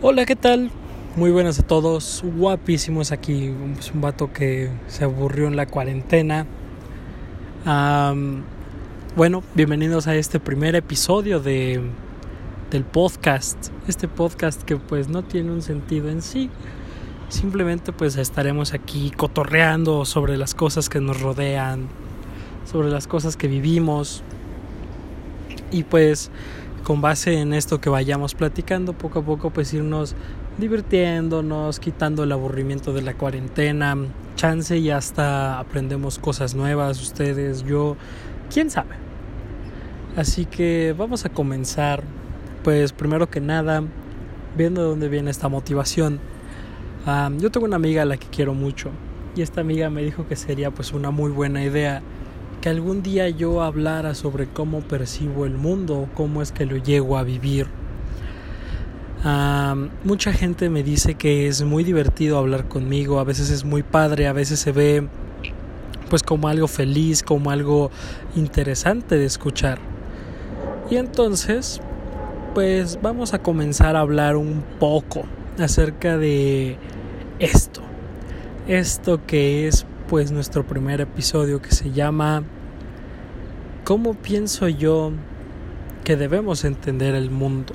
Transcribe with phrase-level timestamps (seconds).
[0.00, 0.70] Hola, ¿qué tal?
[1.16, 6.46] Muy buenas a todos, guapísimos aquí, es un vato que se aburrió en la cuarentena.
[9.16, 11.80] bueno, bienvenidos a este primer episodio de,
[12.70, 16.48] del podcast, este podcast que pues no tiene un sentido en sí,
[17.28, 21.88] simplemente pues estaremos aquí cotorreando sobre las cosas que nos rodean,
[22.70, 24.22] sobre las cosas que vivimos
[25.72, 26.30] y pues
[26.84, 30.14] con base en esto que vayamos platicando, poco a poco pues irnos
[30.58, 33.96] divirtiéndonos, quitando el aburrimiento de la cuarentena,
[34.36, 37.96] chance y hasta aprendemos cosas nuevas, ustedes, yo,
[38.52, 38.96] quién sabe.
[40.16, 42.02] Así que vamos a comenzar,
[42.64, 43.82] pues primero que nada,
[44.56, 46.18] viendo de dónde viene esta motivación.
[47.38, 48.90] yo tengo una amiga a la que quiero mucho
[49.36, 52.02] y esta amiga me dijo que sería pues una muy buena idea
[52.60, 57.16] que algún día yo hablara sobre cómo percibo el mundo, cómo es que lo llego
[57.16, 57.66] a vivir.
[60.04, 64.26] mucha gente me dice que es muy divertido hablar conmigo, a veces es muy padre,
[64.26, 65.06] a veces se ve
[66.08, 67.90] pues como algo feliz, como algo
[68.34, 69.78] interesante de escuchar.
[70.90, 71.80] Y entonces,
[72.54, 75.24] pues vamos a comenzar a hablar un poco
[75.58, 76.78] acerca de
[77.38, 77.82] esto.
[78.66, 82.42] Esto que es pues nuestro primer episodio que se llama
[83.88, 85.12] ¿Cómo pienso yo
[86.04, 87.72] que debemos entender el mundo?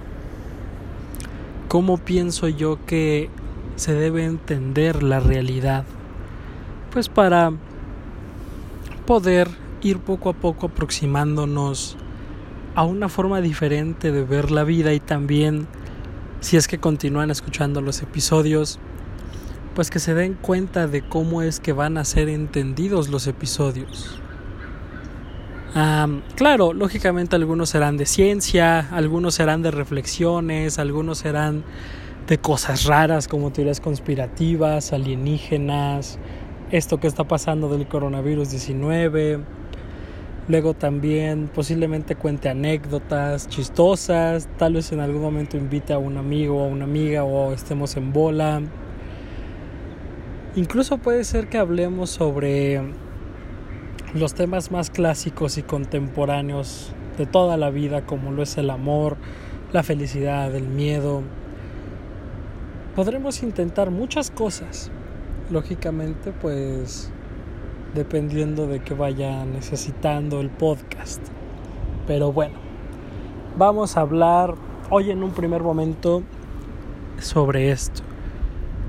[1.68, 3.32] ¿Cómo pienso yo que
[3.78, 5.86] se debe entender la realidad?
[6.92, 7.52] Pues para
[9.08, 9.50] poder
[9.82, 11.98] ir poco a poco aproximándonos
[12.76, 15.66] a una forma diferente de ver la vida y también
[16.42, 18.78] si es que continúan escuchando los episodios
[19.74, 24.20] pues que se den cuenta de cómo es que van a ser entendidos los episodios.
[26.36, 31.64] Claro, lógicamente algunos serán de ciencia, algunos serán de reflexiones, algunos serán
[32.28, 36.20] de cosas raras como teorías conspirativas, alienígenas,
[36.72, 39.40] esto que está pasando del coronavirus 19.
[40.48, 46.58] Luego también posiblemente cuente anécdotas chistosas, tal vez en algún momento invite a un amigo
[46.58, 48.62] o a una amiga o estemos en bola.
[50.56, 52.82] Incluso puede ser que hablemos sobre
[54.14, 59.18] los temas más clásicos y contemporáneos de toda la vida, como lo es el amor,
[59.72, 61.24] la felicidad, el miedo.
[62.96, 64.92] Podremos intentar muchas cosas,
[65.50, 67.12] lógicamente, pues
[67.96, 71.22] dependiendo de que vaya necesitando el podcast.
[72.06, 72.56] Pero bueno,
[73.58, 74.56] vamos a hablar
[74.92, 76.22] hoy en un primer momento
[77.20, 78.04] sobre esto.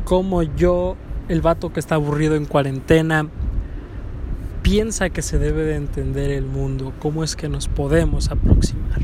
[0.05, 0.97] Cómo yo
[1.29, 3.31] el vato que está aburrido en cuarentena
[4.65, 9.03] piensa que se debe de entender el mundo, cómo es que nos podemos aproximar.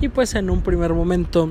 [0.00, 1.50] Y pues en un primer momento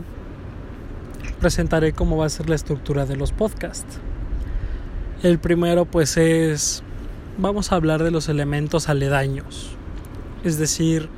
[1.42, 4.00] presentaré cómo va a ser la estructura de los podcasts.
[5.22, 6.82] El primero pues es,
[7.38, 9.76] vamos a hablar de los elementos aledaños,
[10.46, 11.10] es decir,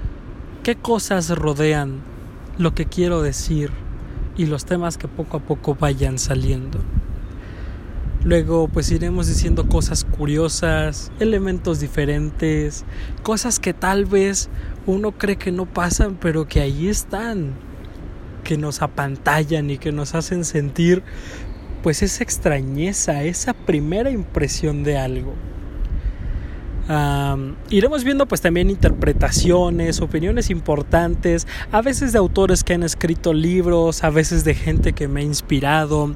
[0.63, 1.99] qué cosas rodean
[2.57, 3.69] lo que quiero decir
[4.35, 6.79] y los temas que poco a poco vayan saliendo.
[8.23, 12.83] Luego pues iremos diciendo cosas curiosas, elementos diferentes,
[13.23, 14.49] cosas que tal vez
[14.85, 17.53] uno cree que no pasan, pero que ahí están,
[18.43, 21.01] que nos apantallan y que nos hacen sentir
[21.81, 25.33] pues esa extrañeza, esa primera impresión de algo.
[27.69, 34.03] Iremos viendo pues también interpretaciones, opiniones importantes, a veces de autores que han escrito libros,
[34.03, 36.15] a veces de gente que me ha inspirado,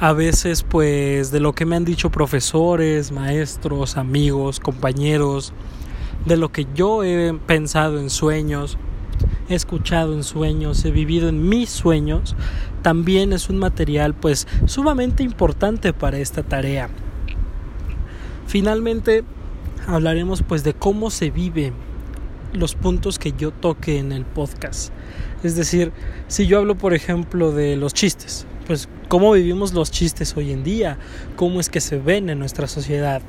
[0.00, 5.52] a veces pues de lo que me han dicho profesores, maestros, amigos, compañeros,
[6.26, 8.76] de lo que yo he pensado en sueños,
[9.48, 12.34] he escuchado en sueños, he vivido en mis sueños,
[12.82, 16.90] también es un material pues sumamente importante para esta tarea.
[18.48, 19.24] Finalmente
[19.86, 21.72] hablaremos pues de cómo se vive
[22.52, 24.92] los puntos que yo toque en el podcast.
[25.42, 25.92] Es decir,
[26.26, 30.64] si yo hablo por ejemplo de los chistes, pues cómo vivimos los chistes hoy en
[30.64, 30.98] día,
[31.36, 33.22] cómo es que se ven en nuestra sociedad.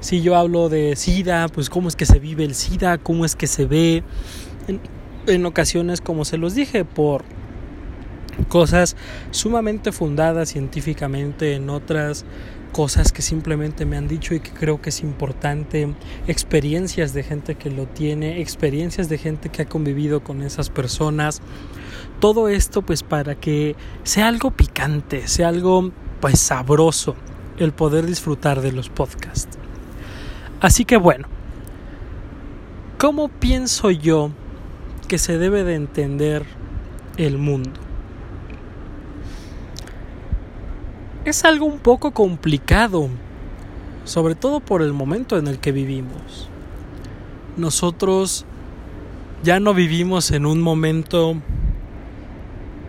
[0.00, 3.34] Si yo hablo de SIDA, pues cómo es que se vive el SIDA, cómo es
[3.34, 4.04] que se ve
[5.26, 7.24] en, ocasiones, como se los dije, por
[8.48, 8.96] cosas
[9.32, 12.24] sumamente fundadas científicamente, en otras
[12.78, 15.96] cosas que simplemente me han dicho y que creo que es importante,
[16.28, 21.42] experiencias de gente que lo tiene, experiencias de gente que ha convivido con esas personas,
[22.20, 25.90] todo esto pues para que sea algo picante, sea algo
[26.20, 27.16] pues sabroso
[27.56, 29.58] el poder disfrutar de los podcasts.
[30.60, 31.26] Así que bueno,
[32.96, 34.30] ¿cómo pienso yo
[35.08, 36.44] que se debe de entender
[37.16, 37.87] el mundo?
[41.28, 43.08] Es algo un poco complicado,
[44.04, 46.48] sobre todo por el momento en el que vivimos.
[47.56, 48.46] Nosotros
[49.42, 51.36] ya no vivimos en un momento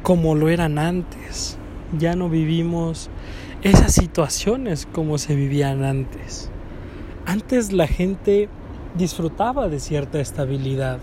[0.04, 1.58] como lo eran antes,
[1.98, 3.10] ya no vivimos
[3.62, 6.50] esas situaciones como se vivían antes.
[7.26, 8.48] Antes la gente
[8.96, 11.00] disfrutaba de cierta estabilidad,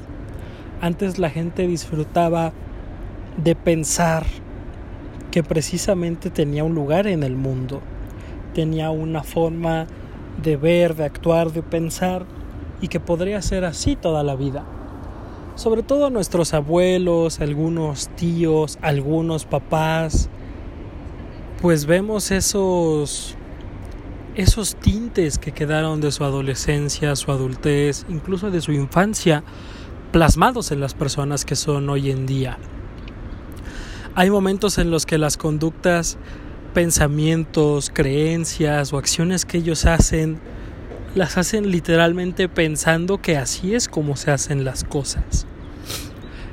[0.80, 2.52] antes la gente disfrutaba
[3.36, 4.24] de pensar
[5.36, 7.82] que precisamente tenía un lugar en el mundo,
[8.54, 9.86] tenía una forma
[10.42, 12.24] de ver, de actuar, de pensar
[12.80, 14.64] y que podría ser así toda la vida.
[15.54, 20.30] Sobre todo nuestros abuelos, algunos tíos, algunos papás,
[21.60, 23.36] pues vemos esos
[24.36, 29.44] esos tintes que quedaron de su adolescencia, su adultez, incluso de su infancia,
[30.12, 32.56] plasmados en las personas que son hoy en día.
[34.18, 36.16] Hay momentos en los que las conductas,
[36.72, 40.40] pensamientos, creencias o acciones que ellos hacen,
[41.14, 45.46] las hacen literalmente pensando que así es como se hacen las cosas.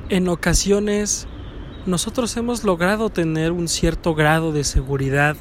[0.10, 1.26] En ocasiones
[1.86, 5.38] nosotros hemos logrado tener un cierto grado de seguridad,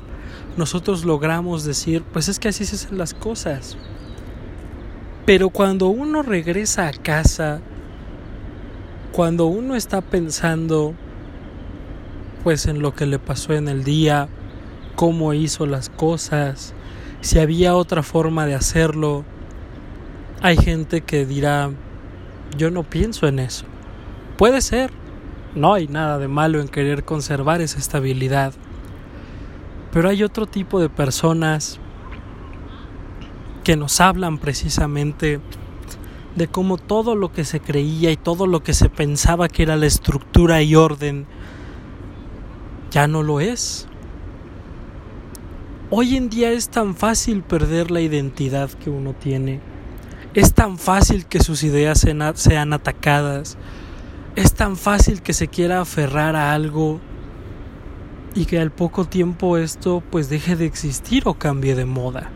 [0.56, 3.76] nosotros logramos decir, pues es que así se hacen las cosas.
[5.26, 7.60] Pero cuando uno regresa a casa,
[9.10, 10.94] cuando uno está pensando
[12.42, 14.28] pues en lo que le pasó en el día,
[14.96, 16.74] cómo hizo las cosas,
[17.20, 19.24] si había otra forma de hacerlo.
[20.42, 21.70] Hay gente que dirá,
[22.56, 23.64] yo no pienso en eso.
[24.36, 24.90] Puede ser,
[25.54, 28.52] no hay nada de malo en querer conservar esa estabilidad.
[29.92, 31.78] Pero hay otro tipo de personas
[33.62, 35.40] que nos hablan precisamente
[36.34, 39.76] de cómo todo lo que se creía y todo lo que se pensaba que era
[39.76, 41.26] la estructura y orden
[42.92, 43.88] ya no lo es.
[45.90, 49.60] Hoy en día es tan fácil perder la identidad que uno tiene.
[50.34, 52.04] Es tan fácil que sus ideas
[52.34, 53.56] sean atacadas.
[54.36, 57.00] Es tan fácil que se quiera aferrar a algo
[58.34, 62.30] y que al poco tiempo esto pues deje de existir o cambie de moda.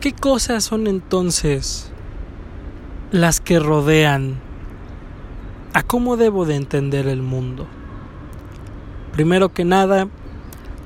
[0.00, 1.90] ¿Qué cosas son entonces
[3.10, 4.45] las que rodean
[5.76, 7.66] a cómo debo de entender el mundo.
[9.12, 10.08] Primero que nada,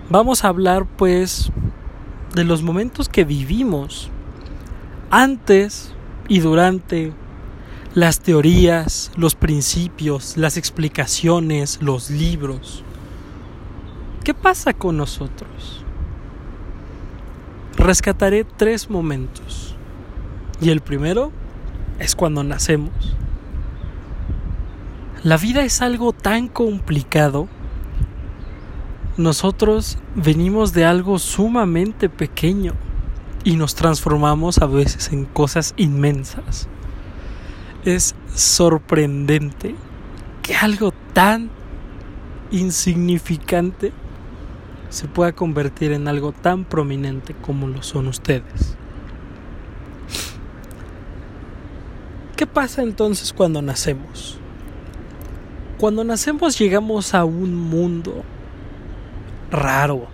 [0.09, 1.53] vamos a hablar pues
[2.35, 4.11] de los momentos que vivimos
[5.09, 5.93] antes
[6.27, 7.13] y durante
[7.95, 12.83] las teorías, los principios, las explicaciones, los libros.
[14.25, 15.85] ¿Qué pasa con nosotros?
[17.77, 19.77] Rescataré tres momentos.
[20.61, 21.31] Y el primero
[22.01, 23.15] es cuando nacemos.
[25.23, 27.47] La vida es algo tan complicado.
[29.19, 32.73] Nosotros venimos de algo sumamente pequeño
[33.45, 36.69] y nos transformamos a veces en cosas inmensas.
[37.85, 39.75] Es sorprendente
[40.43, 41.51] que algo tan
[42.51, 43.93] insignificante
[44.89, 48.75] se pueda convertir en algo tan prominente como lo son ustedes.
[52.37, 54.40] ¿Qué pasa entonces cuando nacemos?
[55.81, 58.23] Cuando nacemos llegamos a un mundo
[59.51, 60.09] raro,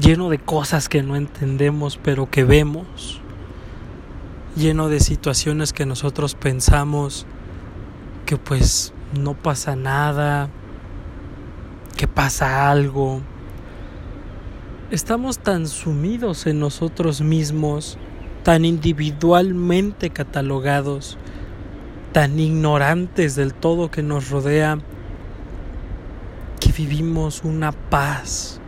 [0.00, 3.20] lleno de cosas que no entendemos pero que vemos,
[4.54, 7.26] lleno de situaciones que nosotros pensamos
[8.26, 10.50] que pues no pasa nada,
[11.96, 13.22] que pasa algo.
[14.92, 17.98] Estamos tan sumidos en nosotros mismos,
[18.44, 21.18] tan individualmente catalogados,
[22.12, 24.78] tan ignorantes del todo que nos rodea,
[26.58, 28.60] que vivimos una paz,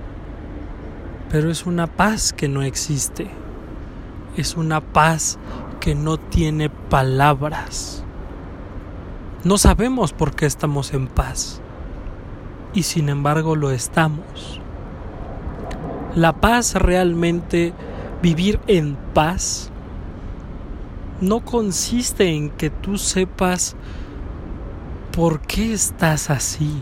[1.31, 3.29] pero es una paz que no existe,
[4.37, 5.39] es una paz
[5.81, 8.05] que no tiene palabras.
[9.45, 11.61] No sabemos por qué estamos en paz
[12.73, 14.61] y sin embargo lo estamos.
[16.15, 17.73] La paz realmente,
[18.23, 19.72] vivir en paz,
[21.23, 23.77] no consiste en que tú sepas
[25.13, 26.75] por qué estás así.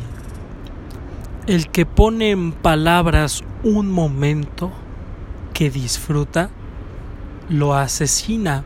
[1.47, 4.73] El que pone en palabras un momento
[5.53, 6.49] que disfruta,
[7.51, 8.65] lo asesina,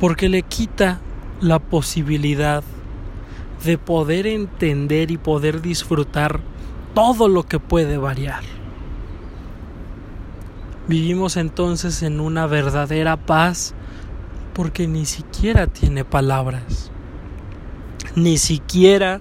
[0.00, 1.00] porque le quita
[1.42, 2.64] la posibilidad
[3.64, 6.40] de poder entender y poder disfrutar
[6.94, 8.42] todo lo que puede variar.
[10.88, 13.74] Vivimos entonces en una verdadera paz
[14.54, 16.90] porque ni siquiera tiene palabras.
[18.14, 19.20] Ni siquiera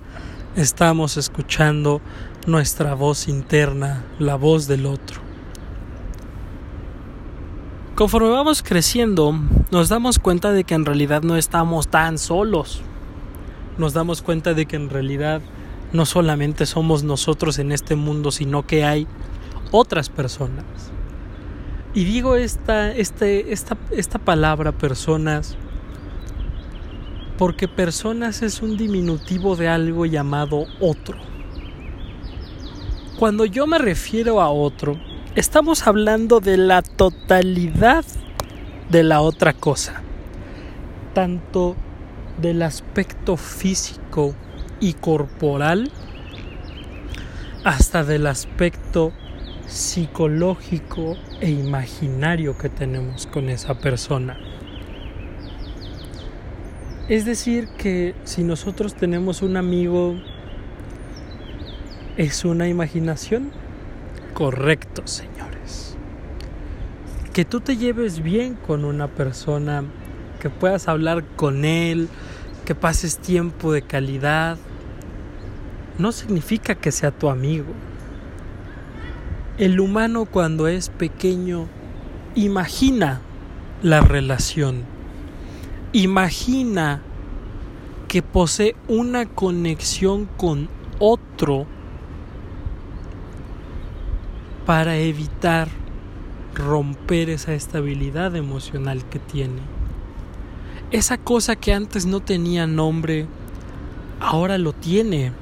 [0.55, 2.01] estamos escuchando
[2.47, 5.21] nuestra voz interna, la voz del otro.
[7.95, 9.33] Conforme vamos creciendo,
[9.69, 12.81] nos damos cuenta de que en realidad no estamos tan solos.
[13.77, 15.41] Nos damos cuenta de que en realidad
[15.93, 19.07] no solamente somos nosotros en este mundo, sino que hay
[19.71, 20.65] otras personas.
[21.93, 25.57] Y digo esta, este, esta, esta palabra personas
[27.41, 31.17] porque personas es un diminutivo de algo llamado otro.
[33.17, 34.99] Cuando yo me refiero a otro,
[35.33, 38.05] estamos hablando de la totalidad
[38.91, 40.03] de la otra cosa,
[41.15, 41.75] tanto
[42.39, 44.35] del aspecto físico
[44.79, 45.91] y corporal
[47.63, 49.13] hasta del aspecto
[49.71, 54.37] psicológico e imaginario que tenemos con esa persona.
[57.07, 60.15] Es decir, que si nosotros tenemos un amigo,
[62.17, 63.51] ¿es una imaginación?
[64.33, 65.95] Correcto, señores.
[67.33, 69.85] Que tú te lleves bien con una persona,
[70.41, 72.09] que puedas hablar con él,
[72.65, 74.57] que pases tiempo de calidad,
[75.97, 77.73] no significa que sea tu amigo.
[79.61, 81.67] El humano cuando es pequeño
[82.33, 83.21] imagina
[83.83, 84.85] la relación,
[85.93, 87.03] imagina
[88.07, 91.67] que posee una conexión con otro
[94.65, 95.67] para evitar
[96.55, 99.61] romper esa estabilidad emocional que tiene.
[100.89, 103.27] Esa cosa que antes no tenía nombre,
[104.19, 105.33] ahora lo tiene.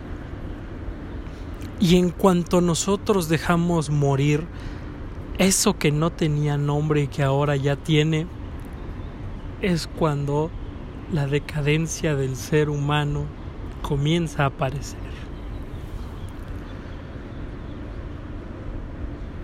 [1.79, 4.45] Y en cuanto nosotros dejamos morir
[5.37, 8.27] eso que no tenía nombre y que ahora ya tiene,
[9.61, 10.51] es cuando
[11.13, 13.23] la decadencia del ser humano
[13.81, 14.99] comienza a aparecer.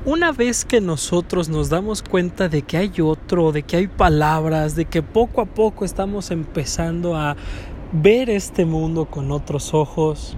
[0.05, 4.75] Una vez que nosotros nos damos cuenta de que hay otro, de que hay palabras,
[4.75, 7.35] de que poco a poco estamos empezando a
[7.91, 10.37] ver este mundo con otros ojos,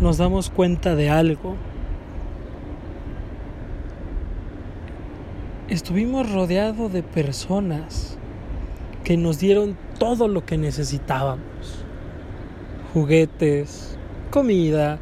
[0.00, 1.56] nos damos cuenta de algo.
[5.68, 8.16] Estuvimos rodeados de personas
[9.02, 11.84] que nos dieron todo lo que necesitábamos.
[12.94, 13.98] Juguetes,
[14.30, 14.98] comida,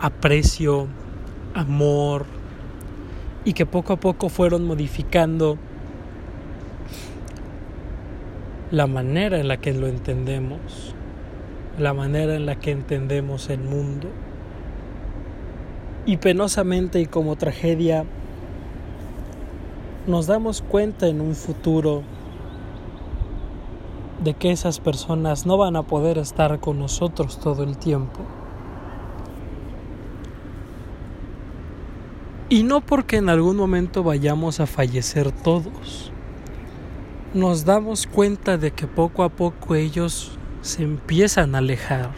[0.00, 0.88] aprecio,
[1.54, 2.26] amor,
[3.44, 5.56] y que poco a poco fueron modificando
[8.72, 10.95] la manera en la que lo entendemos
[11.78, 14.08] la manera en la que entendemos el mundo.
[16.06, 18.04] Y penosamente y como tragedia,
[20.06, 22.02] nos damos cuenta en un futuro
[24.22, 28.20] de que esas personas no van a poder estar con nosotros todo el tiempo.
[32.48, 36.12] Y no porque en algún momento vayamos a fallecer todos.
[37.34, 42.10] Nos damos cuenta de que poco a poco ellos se empiezan a alejar.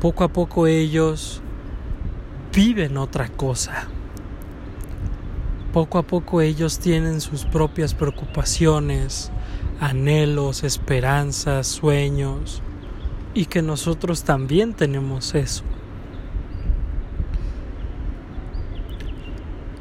[0.00, 1.40] Poco a poco ellos
[2.52, 3.86] viven otra cosa.
[5.72, 9.30] Poco a poco ellos tienen sus propias preocupaciones,
[9.80, 12.60] anhelos, esperanzas, sueños,
[13.34, 15.62] y que nosotros también tenemos eso.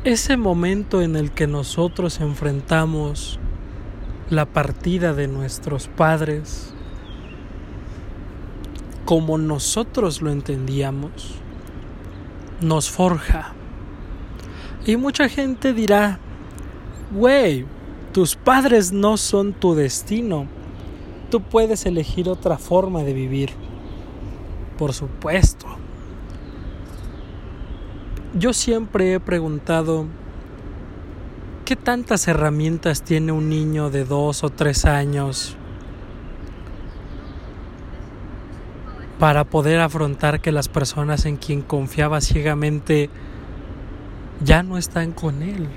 [0.04, 3.40] Ese momento en el que nosotros enfrentamos
[4.30, 6.74] la partida de nuestros padres,
[9.10, 11.10] como nosotros lo entendíamos,
[12.62, 13.54] nos forja.
[14.86, 16.20] Y mucha gente dirá,
[17.10, 17.66] güey,
[18.14, 20.46] tus padres no son tu destino.
[21.32, 23.50] Tú puedes elegir otra forma de vivir.
[24.78, 25.66] Por supuesto.
[28.36, 30.06] Yo siempre he preguntado,
[31.66, 35.58] ¿qué tantas herramientas tiene un niño de dos o tres años
[39.20, 43.10] para poder afrontar que las personas en quien confiaba ciegamente
[44.42, 45.68] ya no están con él.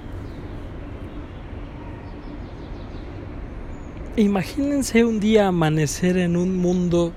[4.16, 7.12] Imagínense un día amanecer en un mundo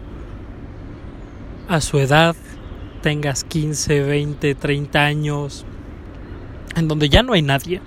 [1.67, 2.35] a su edad,
[3.01, 5.65] tengas 15, 20, 30 años,
[6.75, 7.81] en donde ya no hay nadie.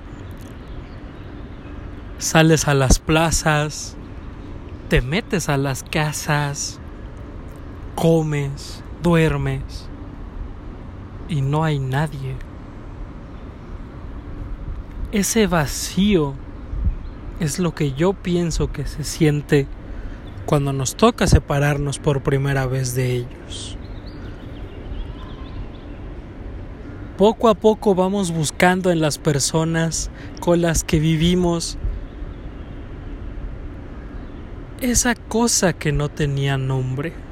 [2.18, 3.97] Sales a las plazas,
[4.88, 6.80] te metes a las casas,
[8.00, 9.88] comes, duermes
[11.28, 12.37] y no hay nadie.
[15.11, 16.35] Ese vacío
[17.40, 19.67] es lo que yo pienso que se siente
[20.47, 23.76] cuando nos toca separarnos por primera vez de ellos.
[27.17, 31.78] Poco a poco vamos buscando en las personas con las que vivimos
[34.81, 37.27] esa cosa que no tenía nombre.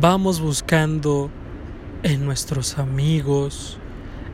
[0.00, 1.28] Vamos buscando
[2.02, 3.76] en nuestros amigos,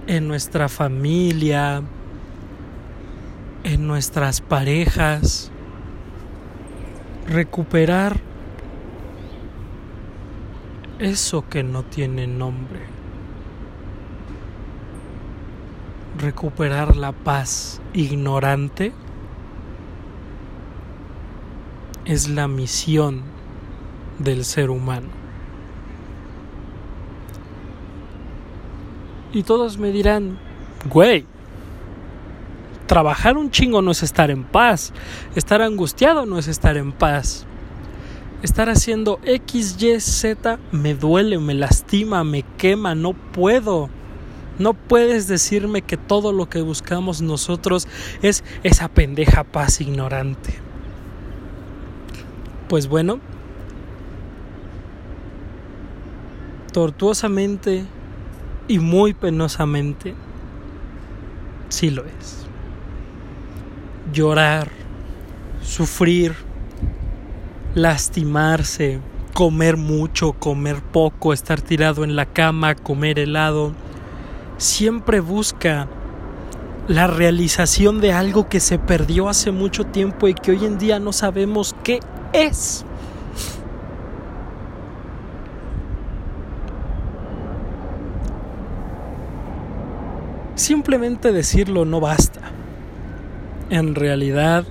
[0.07, 1.83] en nuestra familia,
[3.65, 5.51] en nuestras parejas,
[7.27, 8.21] recuperar
[11.01, 12.79] eso que no tiene nombre,
[16.19, 18.93] recuperar la paz ignorante
[22.05, 23.23] es la misión
[24.21, 25.18] del ser humano.
[29.33, 30.39] Y todos me dirán,
[30.91, 31.27] güey,
[32.87, 34.93] trabajar un chingo no es estar en paz,
[35.35, 37.47] estar angustiado no es estar en paz.
[38.43, 43.91] Estar haciendo X, Y, Z me duele, me lastima, me quema, no puedo.
[44.61, 47.89] No puedes decirme que todo lo que buscamos nosotros
[48.23, 50.55] es esa pendeja paz ignorante.
[52.69, 53.21] Pues bueno,
[56.73, 57.85] tortuosamente
[58.69, 60.15] y muy penosamente,
[61.71, 62.47] sí lo es.
[64.13, 64.71] Llorar,
[65.63, 66.35] sufrir,
[67.75, 69.01] lastimarse,
[69.33, 73.73] comer mucho, comer poco, estar tirado en la cama, comer helado,
[74.59, 75.89] siempre busca
[76.89, 80.99] la realización de algo que se perdió hace mucho tiempo y que hoy en día
[80.99, 82.01] no sabemos qué
[82.33, 82.85] es.
[90.59, 92.41] Simplemente decirlo no basta.
[93.71, 94.65] En realidad,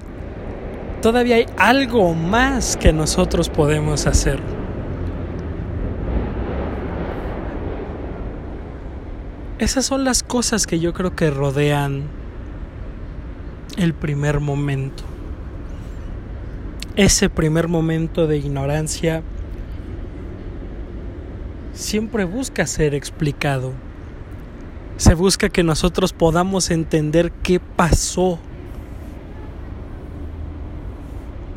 [1.01, 4.39] todavía hay algo más que nosotros podemos hacer.
[9.59, 12.03] Esas son las cosas que yo creo que rodean
[13.77, 15.03] el primer momento
[16.97, 19.21] ese primer momento de ignorancia
[21.71, 23.71] siempre busca ser explicado.
[24.97, 28.39] Se busca que nosotros podamos entender qué pasó.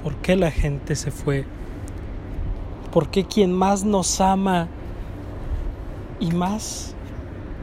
[0.05, 1.47] ¿Por qué la gente se fue?
[2.93, 4.69] ¿Por qué quien más nos ama
[6.21, 6.95] y más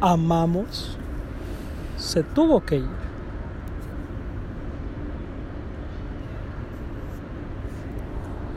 [0.01, 0.97] amamos
[1.95, 3.07] se tuvo que ir?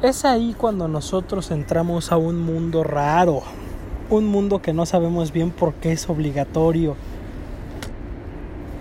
[0.02, 3.42] Es ahí cuando nosotros entramos a un mundo raro,
[4.08, 6.96] un mundo que no sabemos bien por qué es obligatorio.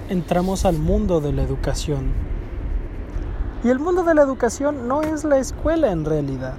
[0.10, 2.14] Entramos al mundo de la educación.
[3.64, 6.56] Y el mundo de la educación no es la escuela en realidad.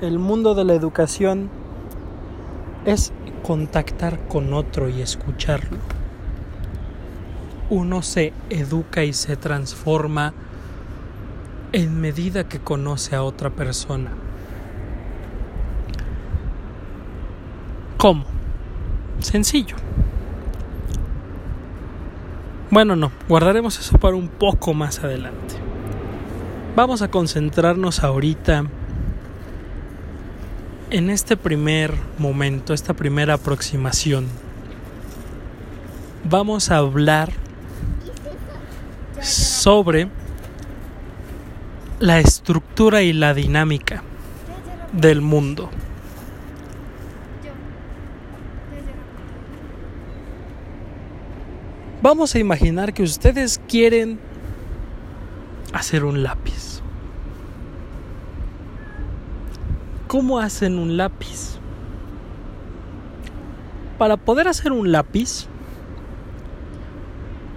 [0.00, 1.50] El mundo de la educación
[2.86, 5.76] es contactar con otro y escucharlo.
[7.68, 10.32] Uno se educa y se transforma
[11.72, 14.12] en medida que conoce a otra persona.
[17.98, 18.24] ¿Cómo?
[19.18, 19.76] Sencillo.
[22.74, 25.54] Bueno, no, guardaremos eso para un poco más adelante.
[26.74, 28.64] Vamos a concentrarnos ahorita
[30.90, 34.26] en este primer momento, esta primera aproximación.
[36.28, 37.30] Vamos a hablar
[39.22, 40.08] sobre
[42.00, 44.02] la estructura y la dinámica
[44.90, 45.70] del mundo.
[52.04, 54.20] Vamos a imaginar que ustedes quieren
[55.72, 56.82] hacer un lápiz.
[60.06, 61.56] ¿Cómo hacen un lápiz?
[63.96, 65.46] Para poder hacer un lápiz,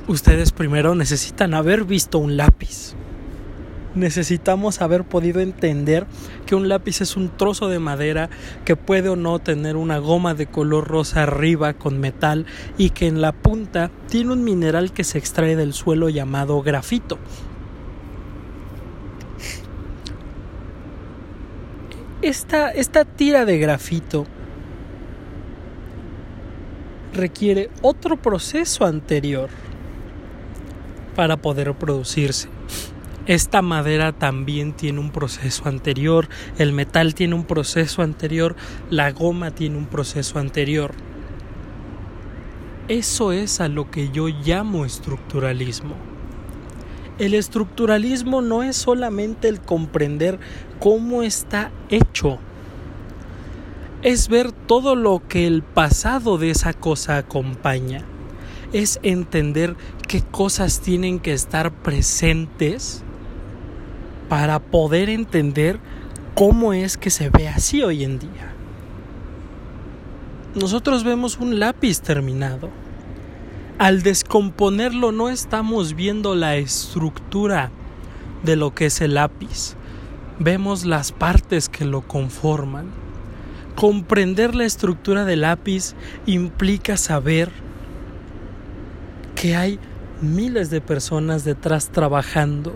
[0.07, 2.95] ustedes primero necesitan haber visto un lápiz
[3.97, 6.05] necesitamos haber podido entender
[6.45, 8.29] que un lápiz es un trozo de madera
[8.63, 12.45] que puede o no tener una goma de color rosa arriba con metal
[12.77, 17.17] y que en la punta tiene un mineral que se extrae del suelo llamado grafito.
[22.21, 24.25] Esta, esta tira de grafito
[27.13, 29.49] requiere otro proceso anterior
[31.15, 32.56] para poder producirse.
[33.27, 38.55] Esta madera también tiene un proceso anterior, el metal tiene un proceso anterior,
[38.89, 40.93] la goma tiene un proceso anterior.
[42.87, 45.93] Eso es a lo que yo llamo estructuralismo.
[47.19, 50.39] El estructuralismo no es solamente el comprender
[50.79, 52.39] cómo está hecho.
[54.03, 58.05] es ver todo lo que el pasado de esa cosa acompaña.
[58.71, 59.75] Es entender
[60.07, 63.03] qué cosas tienen que estar presentes
[64.29, 65.79] para poder entender
[66.35, 68.53] cómo es que se ve así hoy en día.
[70.55, 72.69] Nosotros vemos un lápiz terminado.
[73.77, 77.71] Al descomponerlo no estamos viendo la estructura
[78.43, 79.75] de lo que es el lápiz.
[80.39, 82.87] Vemos las partes que lo conforman.
[83.75, 85.93] Comprender la estructura del lápiz
[86.25, 87.51] implica saber
[89.35, 89.79] que hay
[90.21, 92.75] miles de personas detrás trabajando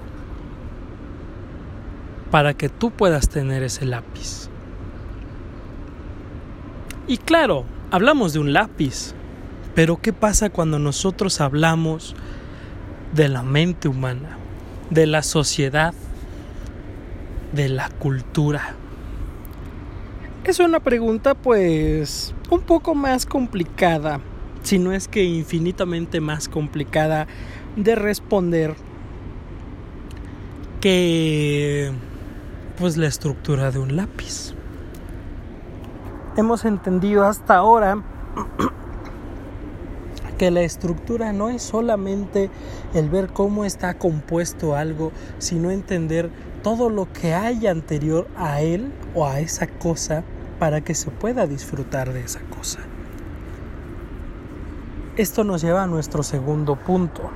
[2.31, 4.49] para que tú puedas tener ese lápiz.
[7.07, 9.13] Y claro, hablamos de un lápiz,
[9.75, 12.15] pero ¿qué pasa cuando nosotros hablamos
[13.13, 14.37] de la mente humana,
[14.89, 15.93] de la sociedad,
[17.51, 18.75] de la cultura?
[20.45, 24.21] Es una pregunta pues un poco más complicada,
[24.63, 27.27] si no es que infinitamente más complicada
[27.75, 28.75] de responder
[30.79, 31.91] que
[32.81, 34.55] pues la estructura de un lápiz.
[36.35, 38.01] Hemos entendido hasta ahora
[40.39, 42.49] que la estructura no es solamente
[42.95, 46.31] el ver cómo está compuesto algo, sino entender
[46.63, 50.23] todo lo que hay anterior a él o a esa cosa
[50.57, 52.79] para que se pueda disfrutar de esa cosa.
[55.17, 57.29] Esto nos lleva a nuestro segundo punto,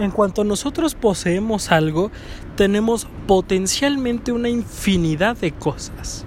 [0.00, 2.10] en cuanto nosotros poseemos algo,
[2.56, 6.24] tenemos potencialmente una infinidad de cosas.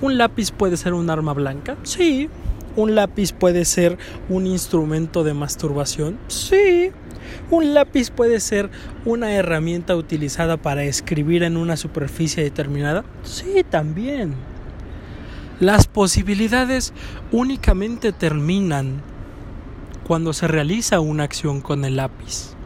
[0.00, 1.76] ¿Un lápiz puede ser un arma blanca?
[1.84, 2.28] Sí.
[2.74, 6.18] ¿Un lápiz puede ser un instrumento de masturbación?
[6.26, 6.90] Sí.
[7.50, 8.68] ¿Un lápiz puede ser
[9.04, 13.04] una herramienta utilizada para escribir en una superficie determinada?
[13.22, 14.34] Sí, también.
[15.60, 16.92] Las posibilidades
[17.30, 19.02] únicamente terminan
[20.04, 22.56] cuando se realiza una acción con el lápiz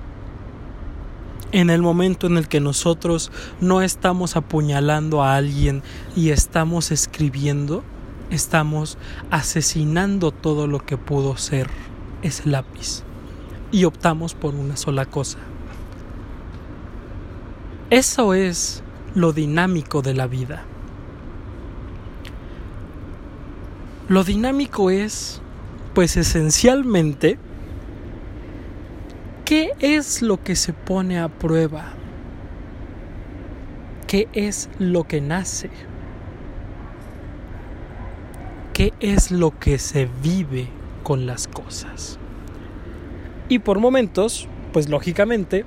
[1.52, 3.30] en el momento en el que nosotros
[3.60, 5.82] no estamos apuñalando a alguien
[6.14, 7.84] y estamos escribiendo,
[8.30, 8.98] estamos
[9.30, 11.68] asesinando todo lo que pudo ser
[12.22, 13.02] ese lápiz
[13.70, 15.38] y optamos por una sola cosa.
[17.90, 18.82] Eso es
[19.14, 20.64] lo dinámico de la vida.
[24.08, 25.40] Lo dinámico es,
[25.94, 27.38] pues esencialmente,
[29.46, 31.84] ¿Qué es lo que se pone a prueba?
[34.08, 35.70] ¿Qué es lo que nace?
[38.74, 40.66] ¿Qué es lo que se vive
[41.04, 42.18] con las cosas?
[43.48, 45.64] Y por momentos, pues lógicamente,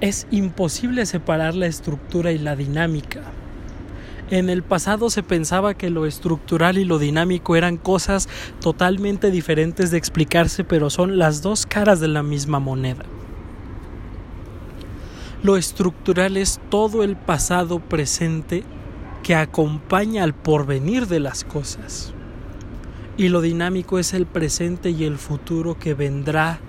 [0.00, 3.22] es imposible separar la estructura y la dinámica.
[4.30, 8.28] En el pasado se pensaba que lo estructural y lo dinámico eran cosas
[8.60, 13.04] totalmente diferentes de explicarse, pero son las dos caras de la misma moneda.
[15.42, 18.64] Lo estructural es todo el pasado presente
[19.22, 22.12] que acompaña al porvenir de las cosas.
[23.16, 26.60] Y lo dinámico es el presente y el futuro que vendrá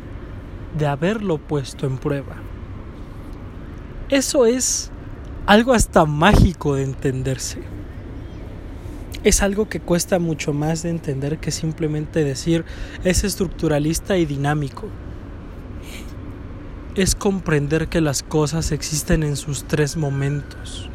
[0.78, 2.38] de haberlo puesto en prueba.
[4.10, 4.92] Eso es
[5.50, 7.64] algo hasta mágico de entenderse.
[9.24, 12.66] Es algo que cuesta mucho más de entender que simplemente decir
[13.04, 14.86] es estructuralista y dinámico.
[16.94, 20.88] Es comprender que las cosas existen en sus tres momentos.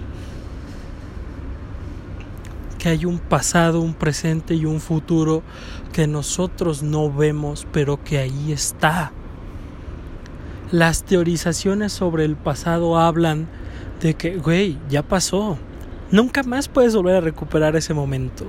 [2.79, 5.43] Que hay un pasado, un presente y un futuro
[5.93, 9.11] que nosotros no vemos, pero que ahí está.
[10.71, 13.49] Las teorizaciones sobre el pasado hablan
[14.05, 15.57] de que, güey, ya pasó.
[16.11, 18.45] Nunca más puedes volver a recuperar ese momento.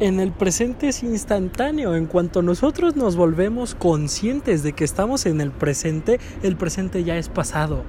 [0.00, 1.94] En el presente es instantáneo.
[1.94, 7.18] En cuanto nosotros nos volvemos conscientes de que estamos en el presente, el presente ya
[7.18, 7.84] es pasado.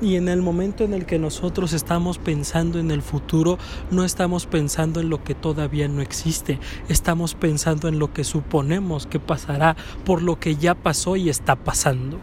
[0.00, 3.58] Y en el momento en el que nosotros estamos pensando en el futuro,
[3.90, 9.08] no estamos pensando en lo que todavía no existe, estamos pensando en lo que suponemos
[9.08, 12.20] que pasará por lo que ya pasó y está pasando.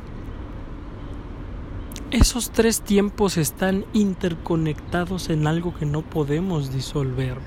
[2.11, 7.37] Esos tres tiempos están interconectados en algo que no podemos disolver.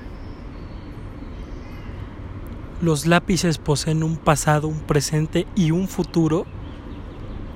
[2.81, 6.47] Los lápices poseen un pasado, un presente y un futuro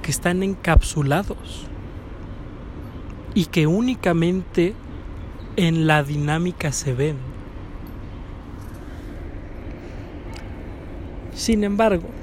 [0.02, 1.64] que están encapsulados
[3.32, 4.74] y que únicamente
[5.56, 7.16] en la dinámica se ven.
[11.34, 12.17] Sin embargo,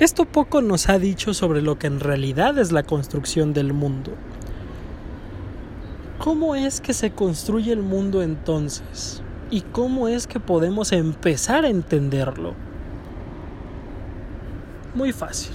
[0.00, 4.12] esto poco nos ha dicho sobre lo que en realidad es la construcción del mundo.
[6.18, 9.22] ¿Cómo es que se construye el mundo entonces?
[9.50, 12.54] ¿Y cómo es que podemos empezar a entenderlo?
[14.94, 15.52] Muy fácil.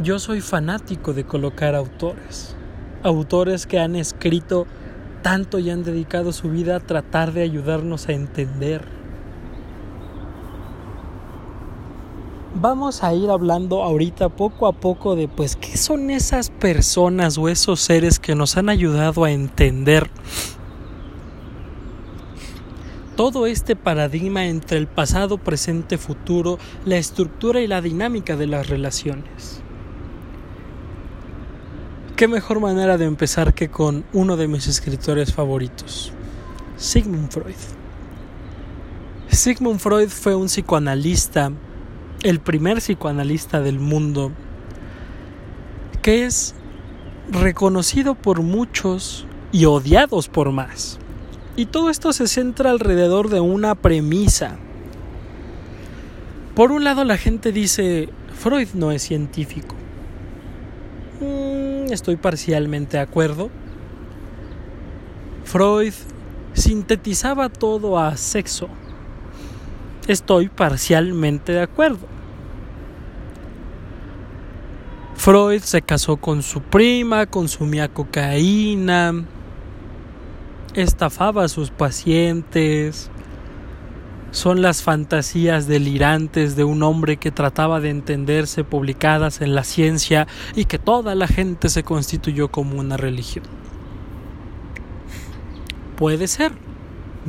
[0.00, 2.54] Yo soy fanático de colocar autores.
[3.02, 4.66] Autores que han escrito
[5.22, 8.97] tanto y han dedicado su vida a tratar de ayudarnos a entender.
[12.60, 17.48] Vamos a ir hablando ahorita poco a poco de pues qué son esas personas o
[17.48, 20.10] esos seres que nos han ayudado a entender
[23.14, 28.68] todo este paradigma entre el pasado, presente, futuro, la estructura y la dinámica de las
[28.68, 29.62] relaciones.
[32.16, 36.12] ¿Qué mejor manera de empezar que con uno de mis escritores favoritos,
[36.76, 37.54] Sigmund Freud?
[39.30, 41.52] Sigmund Freud fue un psicoanalista,
[42.22, 44.32] el primer psicoanalista del mundo,
[46.02, 46.54] que es
[47.30, 50.98] reconocido por muchos y odiados por más.
[51.56, 54.56] Y todo esto se centra alrededor de una premisa.
[56.54, 59.74] Por un lado la gente dice, Freud no es científico.
[61.20, 63.50] Mm, estoy parcialmente de acuerdo.
[65.44, 65.94] Freud
[66.52, 68.68] sintetizaba todo a sexo.
[70.08, 72.06] Estoy parcialmente de acuerdo.
[75.14, 79.26] Freud se casó con su prima, consumía cocaína,
[80.72, 83.10] estafaba a sus pacientes.
[84.30, 90.26] Son las fantasías delirantes de un hombre que trataba de entenderse publicadas en la ciencia
[90.56, 93.44] y que toda la gente se constituyó como una religión.
[95.96, 96.52] Puede ser,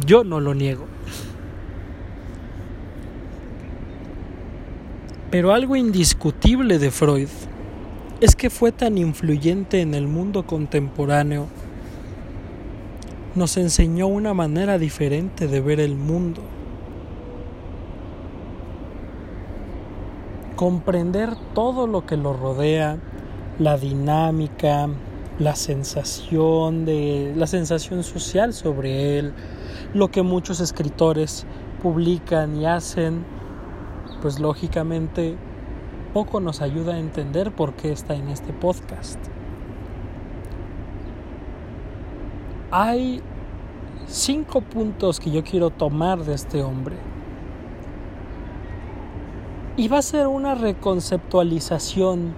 [0.06, 0.86] yo no lo niego.
[5.32, 7.30] Pero algo indiscutible de Freud
[8.20, 11.48] es que fue tan influyente en el mundo contemporáneo
[13.36, 16.42] nos enseñó una manera diferente de ver el mundo.
[20.56, 22.98] Comprender todo lo que lo rodea,
[23.60, 24.90] la dinámica,
[25.38, 29.34] la sensación de la sensación social sobre él,
[29.94, 31.46] lo que muchos escritores
[31.82, 33.24] publican y hacen,
[34.22, 35.38] pues lógicamente
[36.14, 39.20] poco nos ayuda a entender por qué está en este podcast.
[42.72, 43.22] Hay
[44.08, 46.98] cinco puntos que yo quiero tomar de este hombre.
[49.78, 52.34] Y va a ser una reconceptualización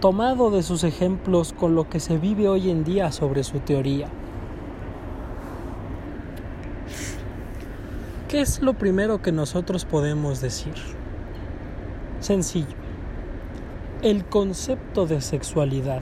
[0.00, 4.08] tomado de sus ejemplos con lo que se vive hoy en día sobre su teoría.
[8.30, 10.74] ¿Qué es lo primero que nosotros podemos decir?
[12.20, 12.76] Sencillo.
[14.02, 16.00] El concepto de sexualidad.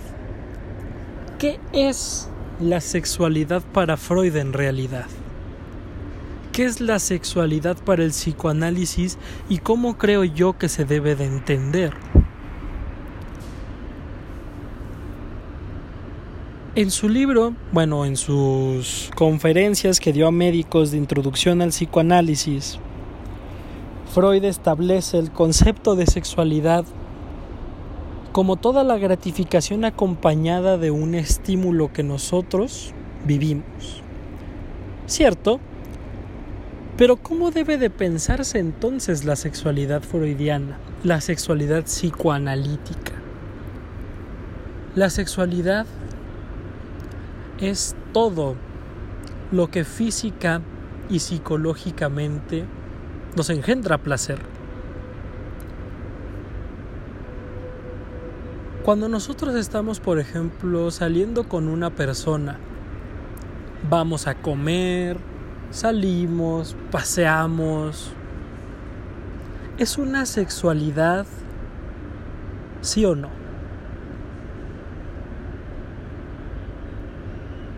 [1.38, 2.28] ¿Qué es
[2.60, 5.06] la sexualidad para Freud en realidad?
[6.52, 9.16] ¿Qué es la sexualidad para el psicoanálisis
[9.48, 11.94] y cómo creo yo que se debe de entender?
[16.74, 22.78] En su libro, bueno, en sus conferencias que dio a médicos de introducción al psicoanálisis,
[24.14, 26.84] Freud establece el concepto de sexualidad
[28.32, 32.92] como toda la gratificación acompañada de un estímulo que nosotros
[33.24, 34.02] vivimos.
[35.06, 35.60] ¿Cierto?
[36.96, 43.14] Pero ¿cómo debe de pensarse entonces la sexualidad freudiana, la sexualidad psicoanalítica?
[44.94, 45.86] La sexualidad
[47.60, 48.54] es todo
[49.50, 50.60] lo que física
[51.08, 52.64] y psicológicamente
[53.36, 54.38] nos engendra placer.
[58.84, 62.56] Cuando nosotros estamos, por ejemplo, saliendo con una persona,
[63.88, 65.18] vamos a comer,
[65.70, 68.12] salimos, paseamos,
[69.76, 71.26] ¿es una sexualidad?
[72.80, 73.37] ¿Sí o no?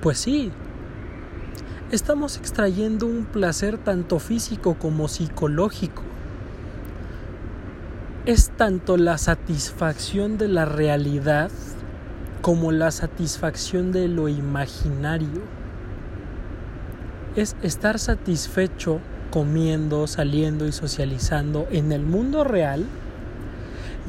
[0.00, 0.50] Pues sí,
[1.90, 6.02] estamos extrayendo un placer tanto físico como psicológico.
[8.24, 11.50] Es tanto la satisfacción de la realidad
[12.40, 15.42] como la satisfacción de lo imaginario.
[17.36, 22.86] Es estar satisfecho comiendo, saliendo y socializando en el mundo real.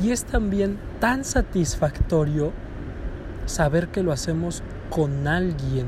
[0.02, 2.54] Y es también tan satisfactorio
[3.46, 5.88] saber que lo hacemos con alguien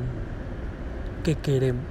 [1.23, 1.83] que queremos.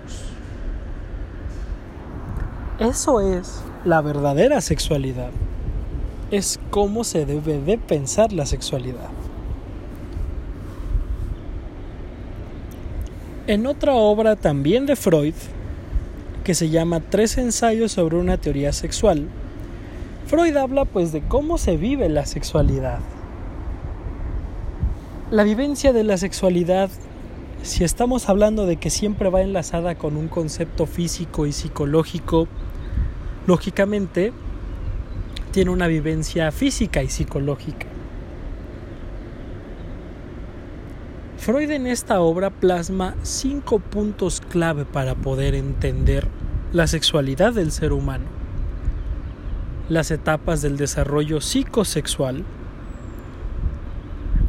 [2.80, 5.30] Eso es la verdadera sexualidad
[6.32, 9.10] es cómo se debe de pensar la sexualidad.
[13.46, 15.34] En otra obra también de Freud,
[16.42, 19.28] que se llama Tres ensayos sobre una teoría sexual,
[20.26, 23.00] Freud habla pues de cómo se vive la sexualidad.
[25.32, 26.90] La vivencia de la sexualidad,
[27.62, 32.48] si estamos hablando de que siempre va enlazada con un concepto físico y psicológico,
[33.46, 34.34] lógicamente
[35.50, 37.86] tiene una vivencia física y psicológica.
[41.38, 46.28] Freud en esta obra plasma cinco puntos clave para poder entender
[46.74, 48.26] la sexualidad del ser humano,
[49.88, 52.44] las etapas del desarrollo psicosexual,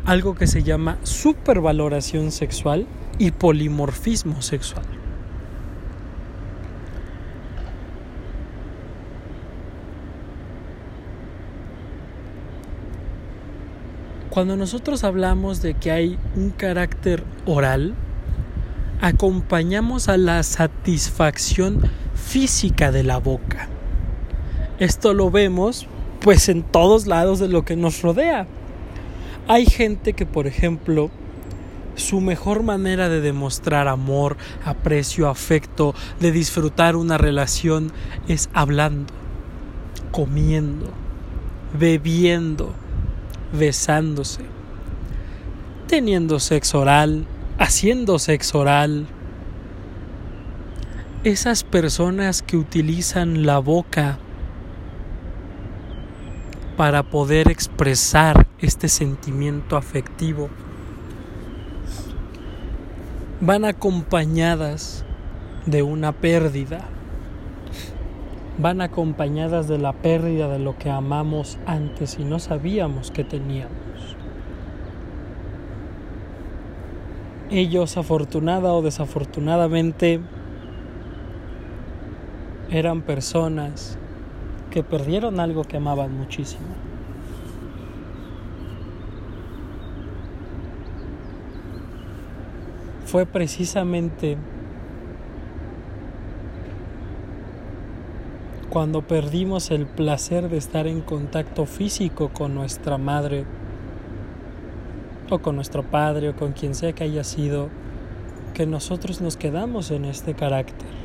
[0.05, 2.87] algo que se llama supervaloración sexual
[3.19, 4.85] y polimorfismo sexual.
[14.29, 17.93] Cuando nosotros hablamos de que hay un carácter oral,
[18.99, 21.81] acompañamos a la satisfacción
[22.15, 23.69] física de la boca.
[24.79, 25.87] Esto lo vemos
[26.19, 28.47] pues en todos lados de lo que nos rodea.
[29.47, 31.11] Hay gente que, por ejemplo,
[31.95, 37.91] su mejor manera de demostrar amor, aprecio, afecto, de disfrutar una relación
[38.27, 39.13] es hablando,
[40.11, 40.89] comiendo,
[41.77, 42.73] bebiendo,
[43.51, 44.41] besándose,
[45.87, 47.25] teniendo sexo oral,
[47.59, 49.07] haciendo sexo oral.
[51.25, 54.19] Esas personas que utilizan la boca
[56.77, 60.49] para poder expresar este sentimiento afectivo
[63.41, 65.05] van acompañadas
[65.65, 66.87] de una pérdida
[68.57, 73.73] van acompañadas de la pérdida de lo que amamos antes y no sabíamos que teníamos.
[77.49, 80.19] Ellos afortunada o desafortunadamente
[82.69, 83.97] eran personas
[84.73, 86.65] que perdieron algo que amaban muchísimo.
[93.05, 94.35] Fue precisamente
[98.71, 103.45] cuando perdimos el placer de estar en contacto físico con nuestra madre
[105.29, 107.69] o con nuestro padre o con quien sea que haya sido,
[108.55, 111.02] que nosotros nos quedamos en este carácter.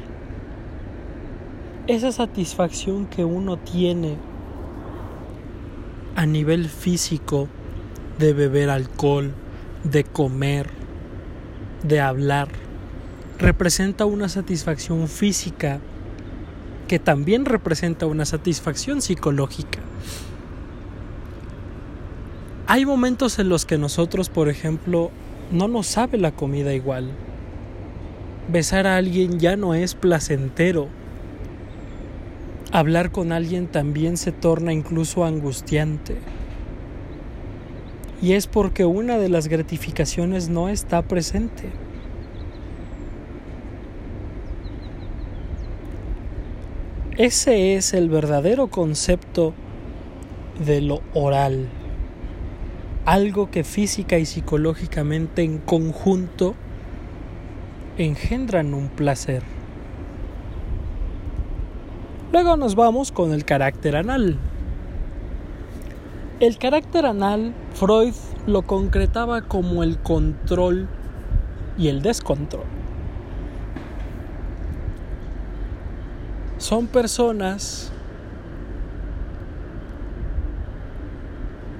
[1.88, 4.18] Esa satisfacción que uno tiene
[6.16, 7.48] a nivel físico
[8.18, 9.33] de beber alcohol,
[9.85, 10.68] de comer,
[11.83, 12.48] de hablar,
[13.38, 15.81] representa una satisfacción física
[16.88, 19.81] que también representa una satisfacción psicológica.
[22.66, 25.11] Hay momentos en los que nosotros, por ejemplo,
[25.51, 27.12] no nos sabe la comida igual.
[28.53, 30.98] Besar a alguien ya no es placentero.
[32.71, 36.17] Hablar con alguien también se torna incluso angustiante.
[38.21, 41.71] Y es porque una de las gratificaciones no está presente.
[47.17, 49.55] Ese es el verdadero concepto
[50.65, 51.69] de lo oral.
[53.07, 56.55] Algo que física y psicológicamente en conjunto
[57.97, 59.58] engendran un placer.
[62.33, 64.37] Luego nos vamos con el carácter anal.
[66.41, 68.14] El carácter anal, Freud
[68.47, 70.88] lo concretaba como el control
[71.77, 72.79] y el descontrol.
[76.59, 77.91] son personas,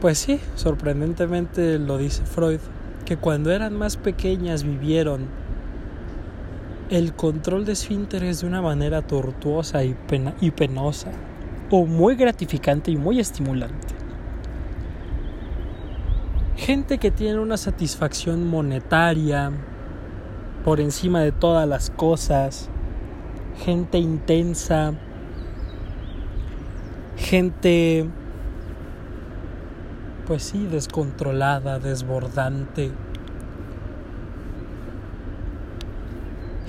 [0.01, 2.61] pues sí, sorprendentemente lo dice Freud,
[3.05, 5.27] que cuando eran más pequeñas vivieron
[6.91, 9.95] el control de esfínteres de una manera tortuosa y,
[10.41, 11.11] y penosa,
[11.71, 13.95] o muy gratificante y muy estimulante.
[16.57, 19.53] Gente que tiene una satisfacción monetaria
[20.65, 22.69] por encima de todas las cosas,
[23.65, 24.95] gente intensa,
[27.17, 28.09] gente,
[30.27, 32.93] pues sí, descontrolada, desbordante.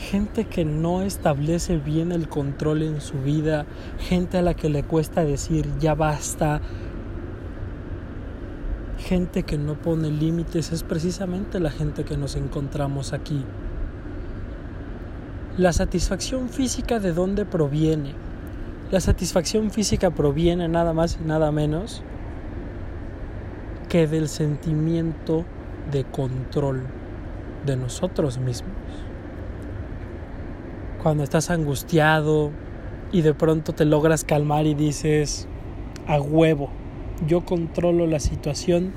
[0.09, 3.67] Gente que no establece bien el control en su vida,
[3.99, 6.61] gente a la que le cuesta decir ya basta,
[8.97, 13.45] gente que no pone límites, es precisamente la gente que nos encontramos aquí.
[15.59, 18.15] La satisfacción física de dónde proviene?
[18.89, 22.01] La satisfacción física proviene nada más y nada menos
[23.89, 25.45] que del sentimiento
[25.91, 26.81] de control
[27.67, 28.73] de nosotros mismos.
[31.01, 32.51] Cuando estás angustiado
[33.11, 35.47] y de pronto te logras calmar y dices,
[36.07, 36.69] a huevo,
[37.27, 38.91] yo controlo la situación.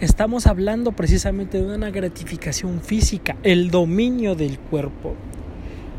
[0.00, 5.14] Estamos hablando precisamente de una gratificación física, el dominio del cuerpo.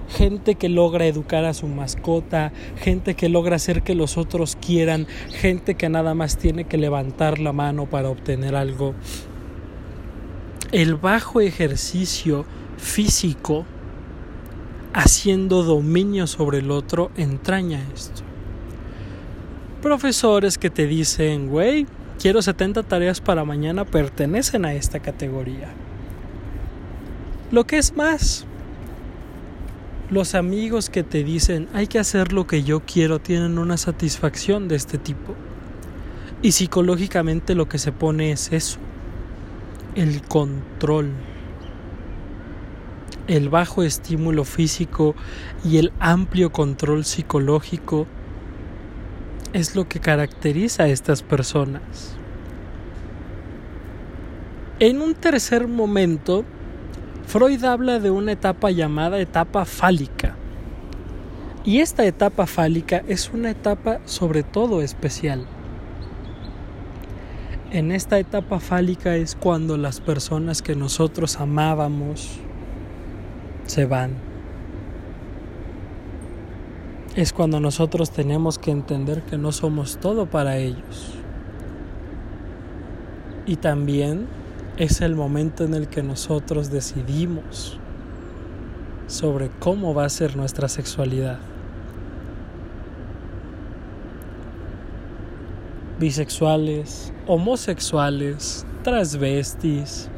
[0.10, 5.08] Gente que logra educar a su mascota, gente que logra hacer que los otros quieran,
[5.32, 8.94] gente que nada más tiene que levantar la mano para obtener algo.
[10.74, 12.46] El bajo ejercicio
[12.78, 13.66] físico
[14.94, 18.22] haciendo dominio sobre el otro entraña esto.
[19.82, 21.88] Profesores que te dicen, güey,
[22.20, 25.74] quiero 70 tareas para mañana, pertenecen a esta categoría.
[27.52, 28.46] Lo que es más,
[30.10, 34.68] los amigos que te dicen, hay que hacer lo que yo quiero, tienen una satisfacción
[34.68, 35.36] de este tipo.
[36.42, 38.78] Y psicológicamente lo que se pone es eso,
[39.96, 41.12] el control
[43.28, 45.16] el bajo estímulo físico
[45.64, 48.06] y el amplio control psicológico
[49.54, 52.18] es lo que caracteriza a estas personas.
[54.80, 56.44] En un tercer momento,
[57.28, 60.36] Freud habla de una etapa llamada etapa fálica.
[61.64, 65.46] Y esta etapa fálica es una etapa sobre todo especial.
[67.72, 72.40] En esta etapa fálica es cuando las personas que nosotros amábamos,
[73.66, 74.12] se van.
[77.16, 81.14] Es cuando nosotros tenemos que entender que no somos todo para ellos.
[83.46, 84.28] Y también
[84.78, 87.78] es el momento en el que nosotros decidimos
[89.08, 91.38] sobre cómo va a ser nuestra sexualidad.
[96.00, 100.10] Bisexuales, homosexuales, transvestis,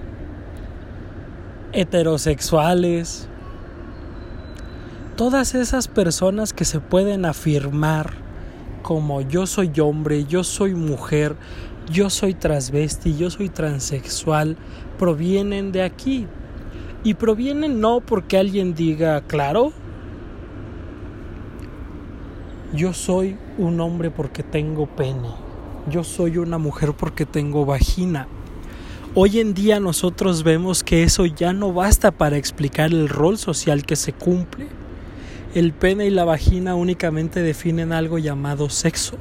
[1.73, 3.27] heterosexuales,
[5.15, 8.13] todas esas personas que se pueden afirmar
[8.81, 11.35] como yo soy hombre, yo soy mujer,
[11.89, 14.57] yo soy transvesti, yo soy transexual,
[14.99, 16.27] provienen de aquí.
[17.03, 19.71] Y provienen no porque alguien diga, claro,
[22.73, 25.29] yo soy un hombre porque tengo pene,
[25.89, 28.27] yo soy una mujer porque tengo vagina.
[29.13, 33.85] Hoy en día nosotros vemos que eso ya no basta para explicar el rol social
[33.85, 34.67] que se cumple
[35.55, 39.17] el pene y la vagina únicamente definen algo llamado sexo.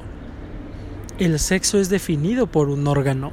[1.17, 3.31] El sexo es definido por un órgano,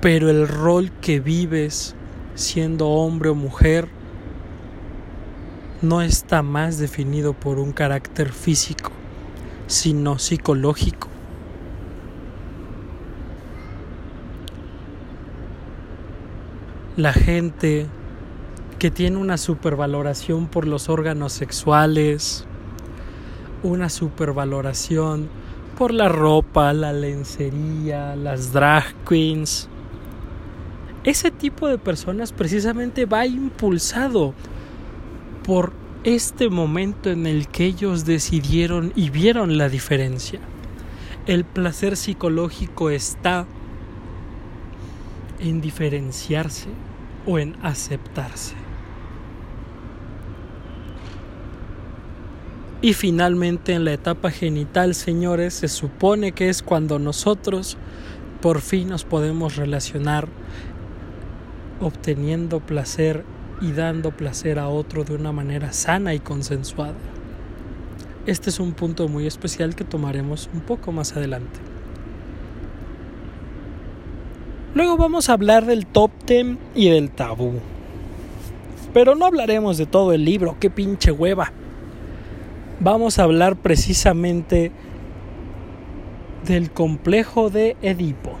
[0.00, 1.94] pero el rol que vives
[2.34, 3.86] siendo hombre o mujer
[5.82, 8.90] no está más definido por un carácter físico,
[9.66, 11.08] sino psicológico.
[16.96, 17.88] La gente
[18.84, 22.44] que tiene una supervaloración por los órganos sexuales,
[23.62, 25.30] una supervaloración
[25.78, 29.70] por la ropa, la lencería, las drag queens.
[31.02, 34.34] Ese tipo de personas precisamente va impulsado
[35.46, 35.72] por
[36.02, 40.40] este momento en el que ellos decidieron y vieron la diferencia.
[41.24, 43.46] El placer psicológico está
[45.40, 46.68] en diferenciarse
[47.26, 48.63] o en aceptarse.
[52.84, 57.78] Y finalmente en la etapa genital, señores, se supone que es cuando nosotros
[58.42, 60.28] por fin nos podemos relacionar
[61.80, 63.24] obteniendo placer
[63.62, 66.92] y dando placer a otro de una manera sana y consensuada.
[68.26, 71.60] Este es un punto muy especial que tomaremos un poco más adelante.
[74.74, 77.60] Luego vamos a hablar del top 10 y del tabú.
[78.92, 81.50] Pero no hablaremos de todo el libro, qué pinche hueva
[82.80, 84.72] vamos a hablar precisamente
[86.46, 88.32] del complejo de Edipo.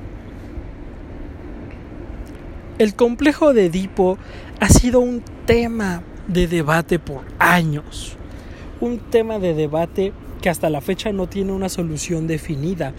[2.78, 4.18] El complejo de Edipo
[4.60, 8.16] ha sido un tema de debate por años,
[8.80, 10.12] un tema de debate
[10.42, 12.92] que hasta la fecha no tiene una solución definida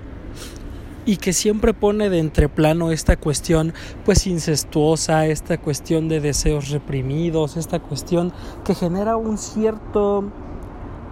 [1.05, 3.73] y que siempre pone de entreplano esta cuestión
[4.05, 8.33] pues incestuosa, esta cuestión de deseos reprimidos, esta cuestión
[8.63, 10.31] que genera un cierto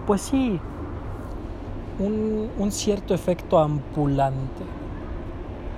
[0.06, 0.60] pues sí,
[1.99, 4.64] un, cierto efecto ampulante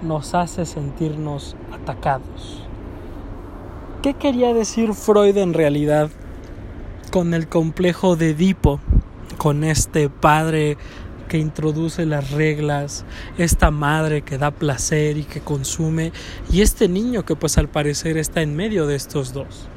[0.01, 2.61] nos hace sentirnos atacados.
[4.01, 6.09] ¿Qué quería decir Freud en realidad
[7.11, 8.79] con el complejo de Edipo,
[9.37, 10.77] con este padre
[11.27, 13.03] que introduce las reglas,
[13.37, 16.11] esta madre que da placer y que consume,
[16.51, 19.67] y este niño que pues al parecer está en medio de estos dos?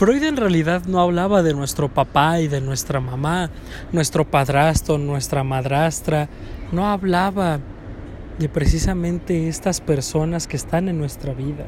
[0.00, 3.50] Freud en realidad no hablaba de nuestro papá y de nuestra mamá,
[3.92, 6.30] nuestro padrastro, nuestra madrastra,
[6.72, 7.60] no hablaba
[8.38, 11.66] de precisamente estas personas que están en nuestra vida.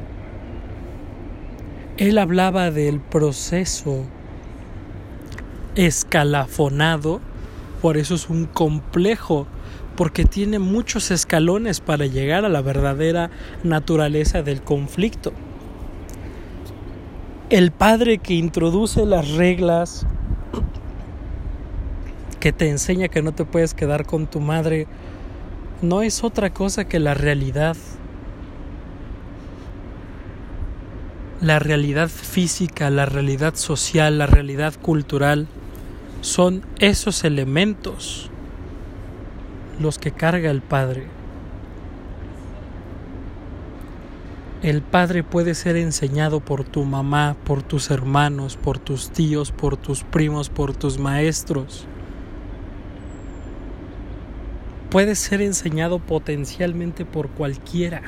[1.97, 4.03] Él hablaba del proceso
[5.75, 7.21] escalafonado,
[7.83, 9.45] por eso es un complejo,
[9.95, 13.29] porque tiene muchos escalones para llegar a la verdadera
[13.63, 15.33] naturaleza del conflicto.
[17.49, 20.07] El padre que introduce las reglas,
[22.39, 24.87] que te enseña que no te puedes quedar con tu madre,
[25.81, 27.75] no es otra cosa que la realidad.
[31.41, 35.47] La realidad física, la realidad social, la realidad cultural
[36.21, 38.31] son esos elementos
[39.79, 41.22] los que carga el Padre.
[44.63, 49.75] El Padre puede ser enseñado por tu mamá, por tus hermanos, por tus tíos, por
[49.75, 51.85] tus primos, por tus maestros.
[54.89, 58.03] Puede ser enseñado potencialmente por cualquiera.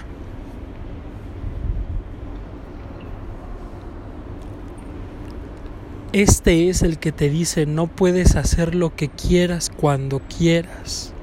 [6.14, 11.14] Este es el que te dice no puedes hacer lo que quieras cuando quieras.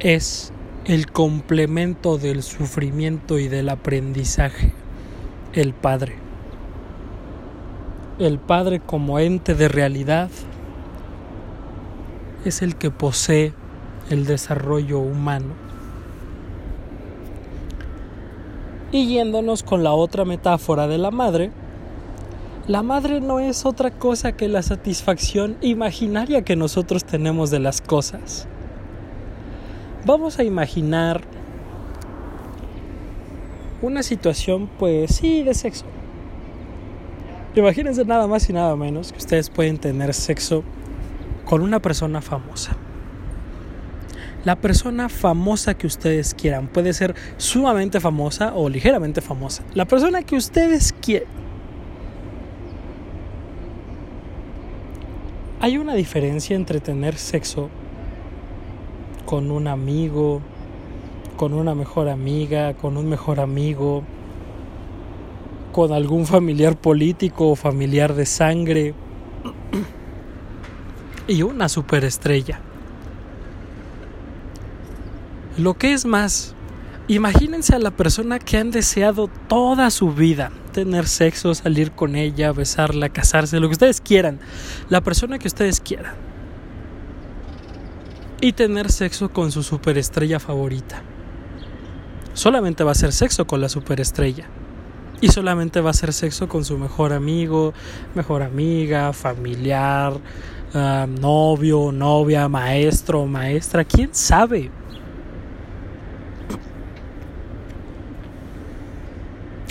[0.00, 0.52] Es
[0.84, 4.74] el complemento del sufrimiento y del aprendizaje,
[5.54, 6.16] el Padre.
[8.18, 10.28] El Padre como ente de realidad
[12.44, 13.54] es el que posee
[14.10, 15.54] el desarrollo humano.
[18.92, 21.52] Y yéndonos con la otra metáfora de la madre,
[22.68, 27.80] la madre no es otra cosa que la satisfacción imaginaria que nosotros tenemos de las
[27.80, 28.46] cosas.
[30.06, 31.20] Vamos a imaginar
[33.82, 35.84] una situación, pues sí, de sexo.
[37.56, 40.62] Imagínense nada más y nada menos que ustedes pueden tener sexo
[41.44, 42.76] con una persona famosa
[44.44, 46.68] la persona famosa que ustedes quieran.
[46.68, 49.64] Puede ser sumamente famosa o ligeramente famosa.
[49.74, 51.28] La persona que ustedes quieran.
[55.58, 57.70] Hay una diferencia entre tener sexo
[59.26, 60.40] con un amigo,
[61.36, 64.04] con una mejor amiga, con un mejor amigo,
[65.72, 68.94] con algún familiar político o familiar de sangre
[71.28, 72.60] y una superestrella.
[75.58, 76.54] Lo que es más,
[77.08, 82.52] imagínense a la persona que han deseado toda su vida tener sexo, salir con ella,
[82.52, 84.38] besarla, casarse, lo que ustedes quieran,
[84.90, 86.25] la persona que ustedes quieran.
[88.40, 91.02] Y tener sexo con su superestrella favorita.
[92.34, 94.46] Solamente va a ser sexo con la superestrella.
[95.22, 97.72] Y solamente va a ser sexo con su mejor amigo,
[98.14, 100.12] mejor amiga, familiar,
[100.74, 104.70] ah, novio, novia, maestro, maestra, quién sabe.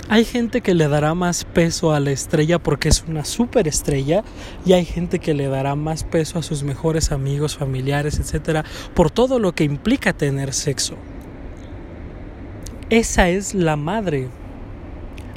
[0.08, 4.22] Hay gente que le dará más peso a la estrella porque es una superestrella
[4.64, 9.10] y hay gente que le dará más peso a sus mejores amigos, familiares, etcétera, por
[9.10, 10.94] todo lo que implica tener sexo.
[12.88, 14.28] Esa es la madre.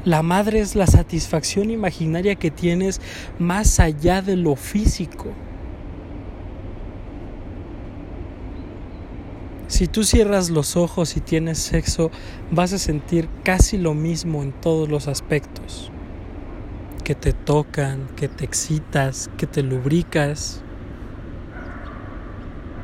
[0.06, 3.02] La madre es la satisfacción imaginaria que tienes
[3.40, 5.34] más allá de lo físico.
[9.80, 12.12] Si tú cierras los ojos y tienes sexo,
[12.52, 15.90] vas a sentir casi lo mismo en todos los aspectos.
[17.06, 20.62] Que te tocan, que te excitas, que te lubricas.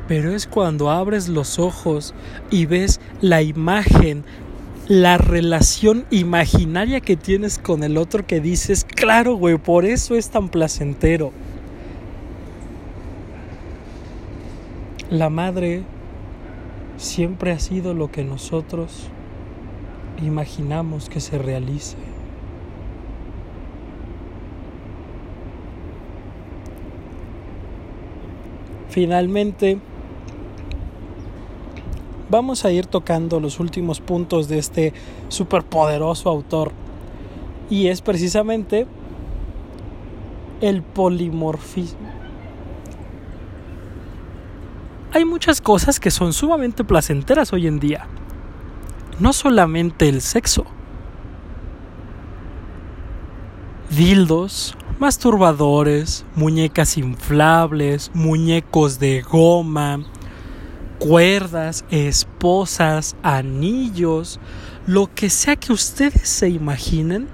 [0.08, 2.14] Pero es cuando abres los ojos
[2.50, 4.24] y ves la imagen,
[4.88, 10.30] la relación imaginaria que tienes con el otro que dices, claro, güey, por eso es
[10.30, 11.30] tan placentero.
[15.10, 15.84] La madre
[16.96, 19.08] siempre ha sido lo que nosotros
[20.22, 21.96] imaginamos que se realice.
[28.88, 29.78] Finalmente,
[32.30, 34.94] vamos a ir tocando los últimos puntos de este
[35.28, 36.72] superpoderoso autor
[37.68, 38.86] y es precisamente
[40.62, 42.15] el polimorfismo
[45.16, 48.06] hay muchas cosas que son sumamente placenteras hoy en día.
[49.18, 50.66] No solamente el sexo.
[53.88, 60.00] Dildos, masturbadores, muñecas inflables, muñecos de goma,
[60.98, 64.38] cuerdas, esposas, anillos,
[64.86, 67.26] lo que sea que ustedes se imaginen,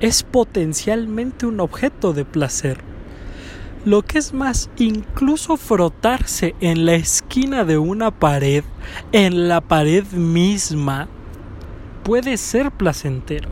[0.00, 2.95] es potencialmente un objeto de placer.
[3.86, 8.64] Lo que es más, incluso frotarse en la esquina de una pared,
[9.12, 11.06] en la pared misma,
[12.02, 13.48] puede ser placentero.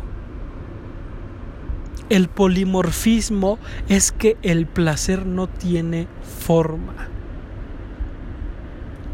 [2.09, 6.09] El polimorfismo es que el placer no tiene
[6.41, 7.11] forma.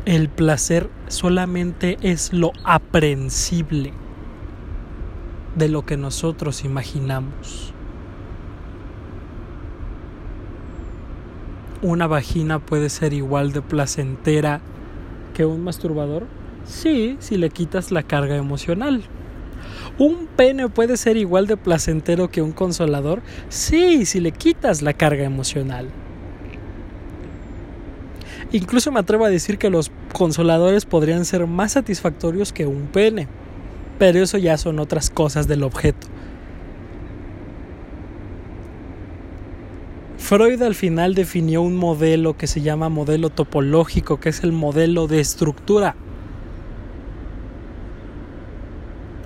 [0.06, 3.92] El placer solamente es lo aprensible
[5.54, 7.74] de lo que nosotros imaginamos.
[11.82, 14.60] ¿Una vagina puede ser igual de placentera
[15.32, 16.26] que un masturbador?
[16.66, 19.02] Sí, si le quitas la carga emocional.
[19.98, 23.22] ¿Un pene puede ser igual de placentero que un consolador?
[23.48, 25.88] Sí, si le quitas la carga emocional.
[28.52, 33.26] Incluso me atrevo a decir que los consoladores podrían ser más satisfactorios que un pene,
[33.98, 36.08] pero eso ya son otras cosas del objeto.
[40.30, 45.08] Freud al final definió un modelo que se llama modelo topológico, que es el modelo
[45.08, 45.96] de estructura.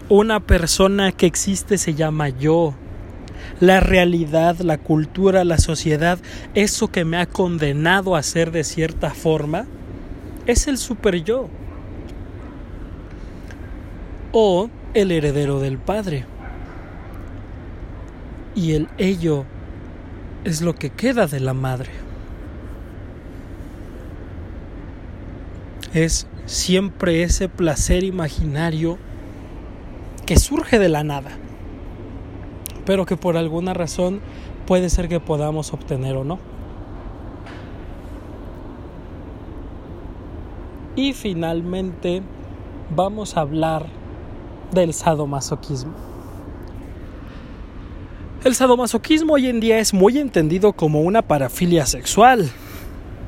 [0.08, 2.72] Una persona que existe se llama yo.
[3.60, 6.18] La realidad, la cultura, la sociedad,
[6.54, 9.66] eso que me ha condenado a ser de cierta forma,
[10.46, 11.50] es el super yo.
[14.32, 16.24] O el heredero del padre.
[18.54, 19.44] Y el ello
[20.44, 21.90] es lo que queda de la madre.
[25.94, 28.98] Es siempre ese placer imaginario
[30.26, 31.30] que surge de la nada,
[32.84, 34.20] pero que por alguna razón
[34.66, 36.38] puede ser que podamos obtener o no.
[40.96, 42.22] Y finalmente
[42.94, 43.86] vamos a hablar
[44.72, 46.13] del sadomasoquismo.
[48.44, 52.50] El sadomasoquismo hoy en día es muy entendido como una parafilia sexual.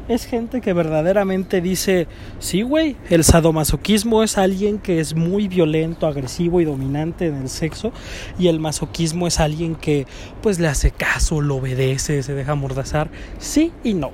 [0.08, 2.06] Es gente que verdaderamente dice,
[2.38, 7.48] sí, güey, el sadomasoquismo es alguien que es muy violento, agresivo y dominante en el
[7.48, 7.92] sexo,
[8.38, 10.06] y el masoquismo es alguien que
[10.42, 13.08] pues le hace caso, lo obedece, se deja mordazar.
[13.38, 14.10] Sí y no.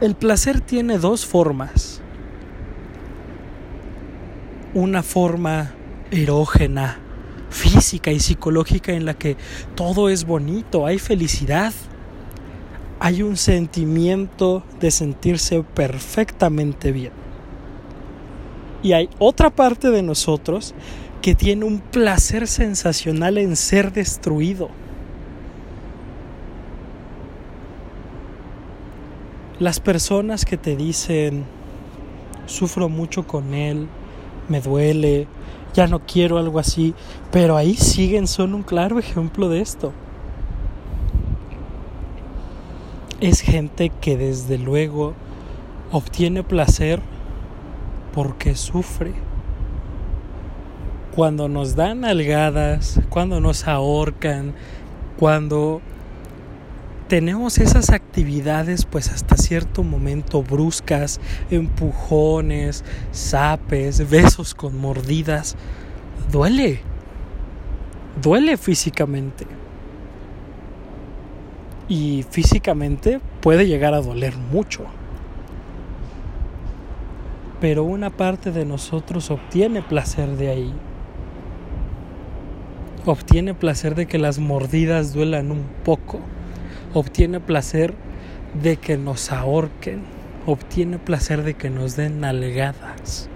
[0.00, 1.93] El placer tiene dos formas
[4.74, 5.72] una forma
[6.10, 6.98] erógena,
[7.48, 9.36] física y psicológica en la que
[9.76, 11.72] todo es bonito, hay felicidad,
[12.98, 17.12] hay un sentimiento de sentirse perfectamente bien.
[18.82, 20.74] Y hay otra parte de nosotros
[21.22, 24.68] que tiene un placer sensacional en ser destruido.
[29.58, 31.44] Las personas que te dicen,
[32.46, 33.88] sufro mucho con él,
[34.48, 35.26] me duele,
[35.74, 36.94] ya no quiero algo así,
[37.30, 39.92] pero ahí siguen, son un claro ejemplo de esto.
[43.20, 45.14] Es gente que desde luego
[45.92, 47.00] obtiene placer
[48.12, 49.12] porque sufre.
[51.14, 54.54] Cuando nos dan algadas, cuando nos ahorcan,
[55.18, 55.80] cuando
[57.08, 65.56] tenemos esas actividades pues hasta cierto momento bruscas, empujones, zapes, besos con mordidas,
[66.32, 66.80] duele,
[68.22, 69.46] duele físicamente.
[71.86, 74.84] Y físicamente puede llegar a doler mucho.
[77.60, 80.72] Pero una parte de nosotros obtiene placer de ahí.
[83.04, 86.20] Obtiene placer de que las mordidas duelan un poco
[86.94, 87.94] obtiene placer
[88.62, 90.02] de que nos ahorquen,
[90.46, 93.28] obtiene placer de que nos den nalgadas.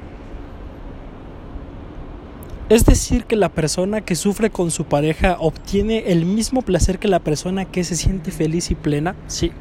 [2.68, 7.09] Es decir, que la persona que sufre con su pareja obtiene el mismo placer que
[7.09, 9.16] la persona que se siente feliz y plena.
[9.26, 9.52] Sí.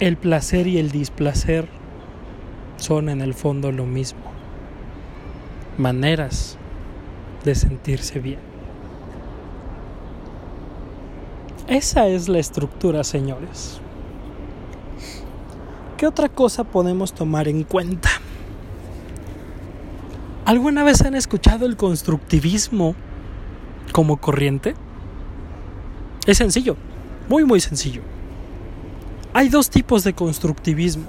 [0.00, 1.68] El placer y el displacer
[2.78, 4.22] son en el fondo lo mismo.
[5.76, 6.56] Maneras
[7.44, 8.38] de sentirse bien.
[11.68, 13.80] Esa es la estructura, señores.
[15.98, 18.08] ¿Qué otra cosa podemos tomar en cuenta?
[20.44, 22.94] ¿Alguna vez han escuchado el constructivismo
[23.92, 24.74] como corriente?
[26.26, 26.76] Es sencillo,
[27.28, 28.00] muy muy sencillo.
[29.34, 31.04] Hay dos tipos de constructivismo.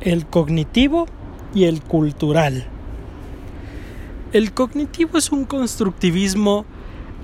[0.00, 1.06] El cognitivo
[1.54, 2.68] y el cultural.
[4.32, 6.64] El cognitivo es un constructivismo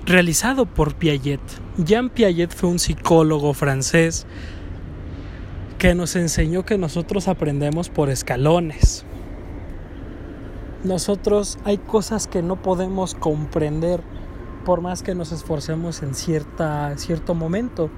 [0.05, 1.41] realizado por Piaget.
[1.79, 4.27] Jean Piaget fue un psicólogo francés
[5.79, 9.05] que nos enseñó que nosotros aprendemos por escalones.
[10.83, 14.03] Nosotros hay cosas que no podemos comprender
[14.63, 17.89] por más que nos esforcemos en cierta, cierto momento.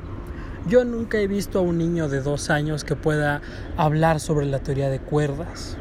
[0.70, 3.41] Yo nunca he visto a un niño de dos años que pueda
[3.76, 5.76] hablar sobre la teoría de cuerdas.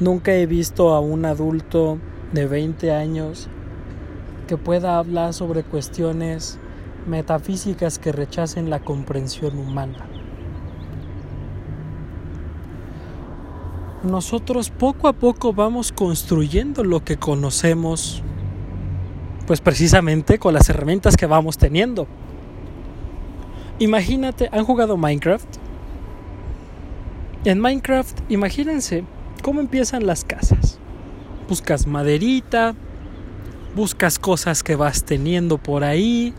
[0.00, 1.98] Nunca he visto a un adulto
[2.32, 3.50] de 20 años
[4.48, 6.58] que pueda hablar sobre cuestiones
[7.06, 10.06] metafísicas que rechacen la comprensión humana.
[14.02, 18.22] Nosotros poco a poco vamos construyendo lo que conocemos,
[19.46, 22.06] pues precisamente con las herramientas que vamos teniendo.
[23.78, 25.56] Imagínate, ¿han jugado Minecraft?
[27.44, 29.04] En Minecraft, imagínense
[29.42, 30.78] cómo empiezan las casas.
[31.48, 32.74] Buscas maderita,
[33.74, 36.34] buscas cosas que vas teniendo por ahí,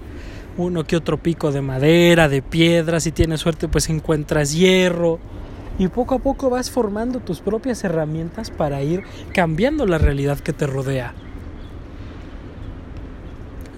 [0.58, 5.20] uno que otro pico de madera, de piedra, si tienes suerte pues encuentras hierro
[5.80, 10.54] y poco a poco vas formando tus propias herramientas para ir cambiando la realidad que
[10.54, 11.14] te rodea.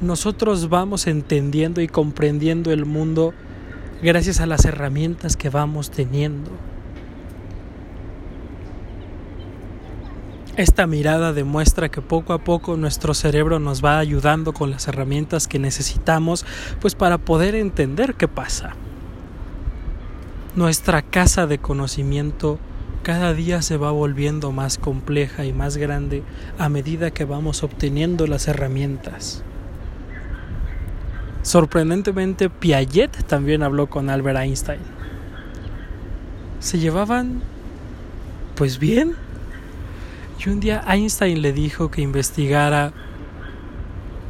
[0.02, 3.34] Nosotros vamos entendiendo y comprendiendo el mundo
[4.02, 6.52] gracias a las herramientas que vamos teniendo.
[10.56, 15.48] Esta mirada demuestra que poco a poco nuestro cerebro nos va ayudando con las herramientas
[15.48, 16.46] que necesitamos
[16.80, 18.76] pues para poder entender qué pasa.
[20.56, 22.60] Nuestra casa de conocimiento
[23.02, 26.22] cada día se va volviendo más compleja y más grande
[26.60, 29.44] a medida que vamos obteniendo las herramientas.
[31.42, 34.82] Sorprendentemente, Piaget también habló con Albert Einstein.
[36.60, 37.42] Se llevaban,
[38.56, 39.16] pues bien,
[40.46, 42.92] y un día Einstein le dijo que investigara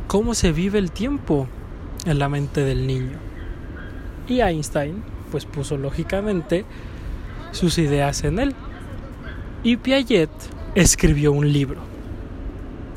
[0.07, 1.47] cómo se vive el tiempo
[2.05, 3.17] en la mente del niño.
[4.27, 6.65] Y Einstein pues puso lógicamente
[7.51, 8.53] sus ideas en él.
[9.63, 10.29] Y Piaget
[10.75, 11.81] escribió un libro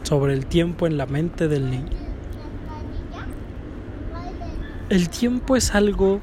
[0.02, 1.96] sobre el tiempo en la mente del niño.
[4.90, 6.20] El tiempo es algo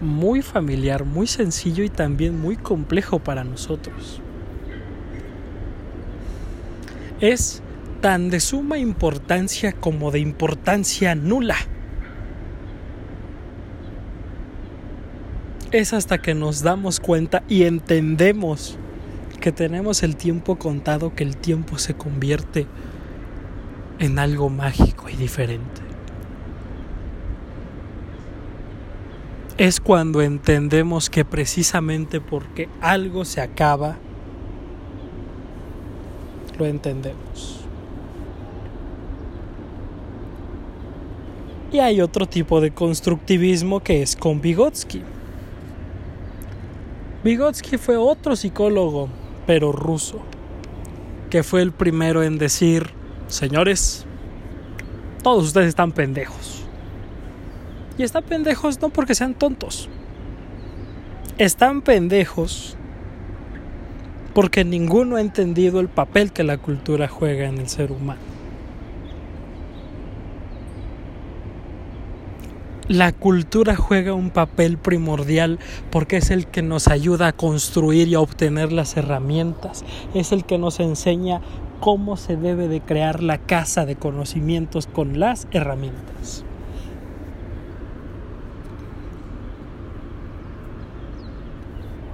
[0.00, 4.20] muy familiar, muy sencillo y también muy complejo para nosotros.
[7.24, 7.62] Es
[8.02, 11.56] tan de suma importancia como de importancia nula.
[15.72, 18.78] Es hasta que nos damos cuenta y entendemos
[19.40, 22.66] que tenemos el tiempo contado que el tiempo se convierte
[23.98, 25.80] en algo mágico y diferente.
[29.56, 33.96] Es cuando entendemos que precisamente porque algo se acaba,
[36.58, 37.60] lo entendemos.
[41.72, 45.02] Y hay otro tipo de constructivismo que es con Vygotsky.
[47.24, 49.08] Vygotsky fue otro psicólogo,
[49.46, 50.20] pero ruso,
[51.30, 52.90] que fue el primero en decir,
[53.26, 54.06] señores,
[55.22, 56.64] todos ustedes están pendejos.
[57.98, 59.88] Y están pendejos no porque sean tontos.
[61.38, 62.76] Están pendejos
[64.34, 68.20] porque ninguno ha entendido el papel que la cultura juega en el ser humano.
[72.86, 75.58] La cultura juega un papel primordial
[75.90, 80.44] porque es el que nos ayuda a construir y a obtener las herramientas, es el
[80.44, 81.40] que nos enseña
[81.80, 86.44] cómo se debe de crear la casa de conocimientos con las herramientas.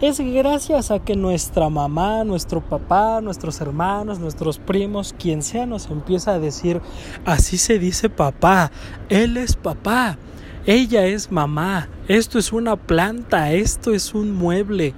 [0.00, 5.90] Es gracias a que nuestra mamá, nuestro papá, nuestros hermanos, nuestros primos, quien sea, nos
[5.90, 6.80] empieza a decir,
[7.26, 8.70] así se dice papá,
[9.10, 10.16] él es papá,
[10.64, 14.94] ella es mamá, esto es una planta, esto es un mueble.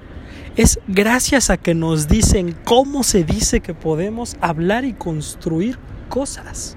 [0.55, 5.79] Es gracias a que nos dicen cómo se dice que podemos hablar y construir
[6.09, 6.77] cosas.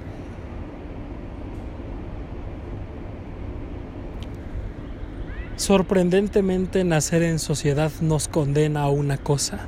[5.58, 9.60] Sorprendentemente nacer en sociedad nos condena a una cosa.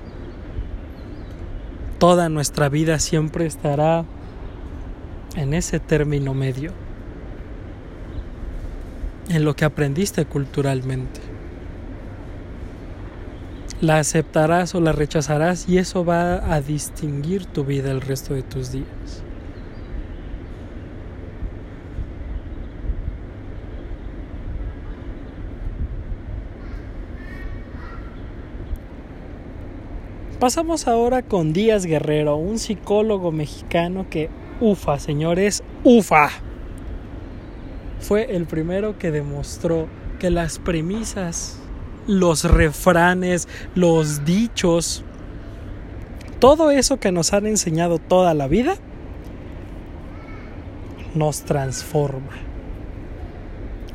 [1.97, 4.03] Toda nuestra vida siempre estará
[5.37, 6.73] en ese término medio,
[9.29, 11.21] en lo que aprendiste culturalmente.
[13.79, 18.43] La aceptarás o la rechazarás y eso va a distinguir tu vida el resto de
[18.43, 19.23] tus días.
[30.39, 34.29] Pasamos ahora con Díaz Guerrero, un psicólogo mexicano que,
[34.61, 36.29] ufa, señores, ufa.
[37.99, 39.87] Fue el primero que demostró
[40.19, 41.57] que las premisas,
[42.05, 45.03] los refranes, los dichos,
[46.37, 48.75] todo eso que nos han enseñado toda la vida,
[51.15, 52.33] nos transforma.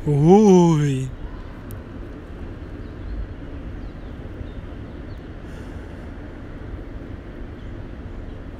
[0.05, 1.09] Uy.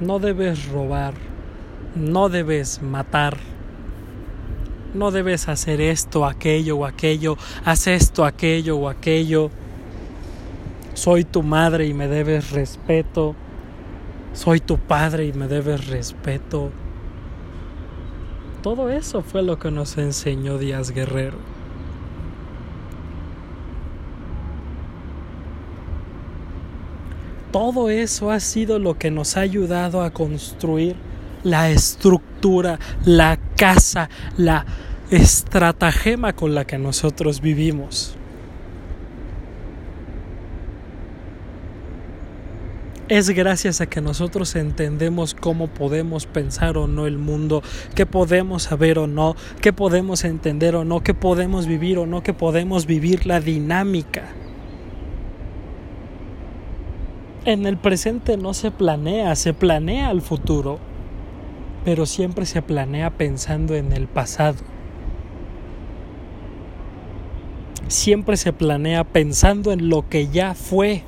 [0.00, 1.14] No debes robar,
[1.94, 3.38] no debes matar,
[4.92, 9.50] no debes hacer esto, aquello o aquello, haz esto, aquello o aquello.
[10.94, 13.36] Soy tu madre y me debes respeto.
[14.32, 16.70] Soy tu padre y me debes respeto.
[18.62, 21.53] Todo eso fue lo que nos enseñó Díaz Guerrero.
[27.54, 30.96] Todo eso ha sido lo que nos ha ayudado a construir
[31.44, 34.66] la estructura, la casa, la
[35.12, 38.16] estratagema con la que nosotros vivimos.
[43.06, 47.62] Es gracias a que nosotros entendemos cómo podemos pensar o no el mundo,
[47.94, 52.24] qué podemos saber o no, qué podemos entender o no, qué podemos vivir o no,
[52.24, 54.24] qué podemos vivir la dinámica.
[57.46, 60.78] En el presente no se planea, se planea el futuro,
[61.84, 64.56] pero siempre se planea pensando en el pasado.
[67.88, 71.02] Siempre se planea pensando en lo que ya fue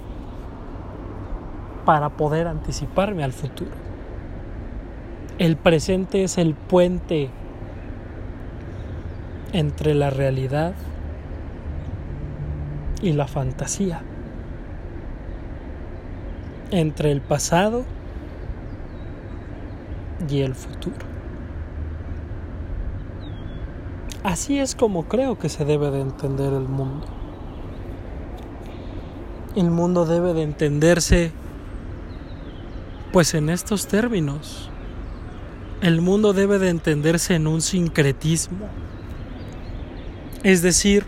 [1.86, 3.70] para poder anticiparme al futuro.
[5.38, 7.30] El presente es el puente
[9.54, 10.74] entre la realidad
[13.00, 14.02] y la fantasía,
[16.70, 17.84] entre el pasado
[20.28, 21.06] y el futuro.
[24.22, 27.06] Así es como creo que se debe de entender el mundo.
[29.54, 31.32] El mundo debe de entenderse
[33.12, 34.68] pues en estos términos,
[35.80, 38.68] el mundo debe de entenderse en un sincretismo.
[40.42, 41.06] Es decir,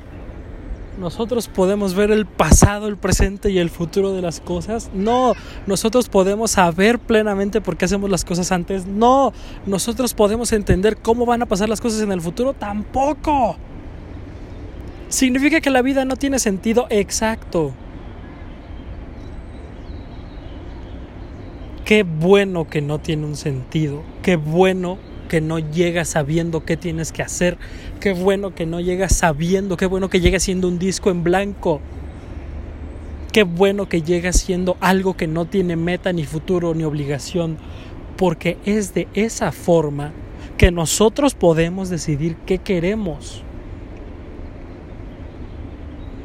[0.98, 4.90] nosotros podemos ver el pasado, el presente y el futuro de las cosas.
[4.92, 5.34] No,
[5.66, 8.86] nosotros podemos saber plenamente por qué hacemos las cosas antes.
[8.86, 9.32] No,
[9.64, 12.52] nosotros podemos entender cómo van a pasar las cosas en el futuro.
[12.52, 13.56] Tampoco.
[15.08, 17.72] Significa que la vida no tiene sentido exacto.
[21.84, 24.02] Qué bueno que no tiene un sentido.
[24.22, 27.58] Qué bueno que no llegas sabiendo qué tienes que hacer.
[28.00, 29.76] Qué bueno que no llegas sabiendo.
[29.76, 31.80] Qué bueno que llegas siendo un disco en blanco.
[33.32, 37.58] Qué bueno que llegas siendo algo que no tiene meta ni futuro ni obligación.
[38.16, 40.12] Porque es de esa forma
[40.56, 43.44] que nosotros podemos decidir qué queremos.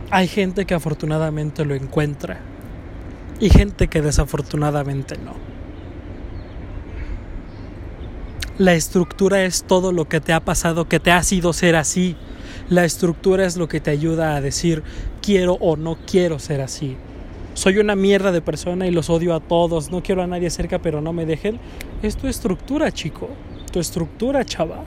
[0.09, 2.39] Hay gente que afortunadamente lo encuentra
[3.39, 5.52] y gente que desafortunadamente no.
[8.59, 12.15] La estructura es todo lo que te ha pasado, que te ha sido ser así.
[12.69, 14.83] La estructura es lo que te ayuda a decir
[15.23, 16.95] quiero o no quiero ser así.
[17.55, 20.77] Soy una mierda de persona y los odio a todos, no quiero a nadie cerca
[20.77, 21.59] pero no me dejen.
[22.03, 23.27] Es tu estructura, chico.
[23.71, 24.83] Tu estructura, chava.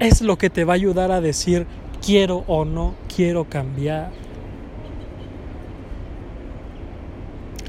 [0.00, 1.68] Es lo que te va a ayudar a decir
[2.04, 4.10] quiero o no quiero cambiar.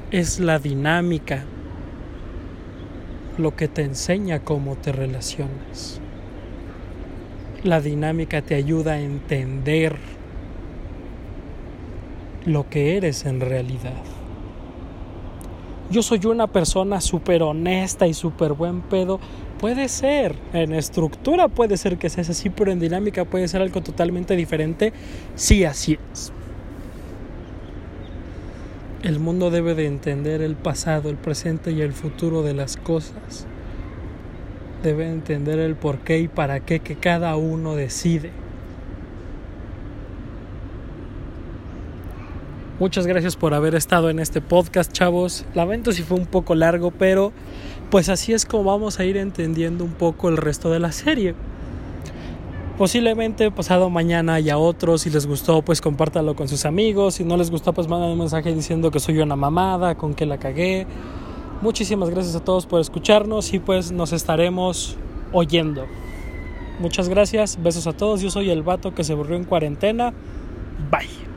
[0.09, 1.45] Es la dinámica
[3.39, 5.99] lo que te enseña cómo te relacionas.
[7.63, 9.95] La dinámica te ayuda a entender
[12.45, 14.03] lo que eres en realidad.
[15.89, 19.19] Yo soy una persona súper honesta y súper buen pedo.
[19.59, 23.81] Puede ser, en estructura puede ser que seas así, pero en dinámica puede ser algo
[23.81, 24.93] totalmente diferente.
[25.35, 26.31] Sí, así es.
[29.01, 33.47] El mundo debe de entender el pasado, el presente y el futuro de las cosas.
[34.83, 38.31] Debe entender el por qué y para qué que cada uno decide.
[42.77, 45.45] Muchas gracias por haber estado en este podcast, chavos.
[45.53, 47.31] Lamento si fue un poco largo, pero
[47.89, 51.35] pues así es como vamos a ir entendiendo un poco el resto de la serie.
[52.79, 54.97] Posiblemente pasado mañana haya otro.
[54.97, 57.15] Si les gustó, pues compártalo con sus amigos.
[57.15, 60.25] Si no les gustó, pues manden un mensaje diciendo que soy una mamada, con que
[60.25, 60.87] la cagué.
[61.61, 64.95] Muchísimas gracias a todos por escucharnos y pues nos estaremos
[65.33, 65.87] oyendo.
[66.79, 68.21] Muchas gracias, besos a todos.
[68.21, 70.13] Yo soy el vato que se aburrió en cuarentena.
[70.89, 71.28] Bye.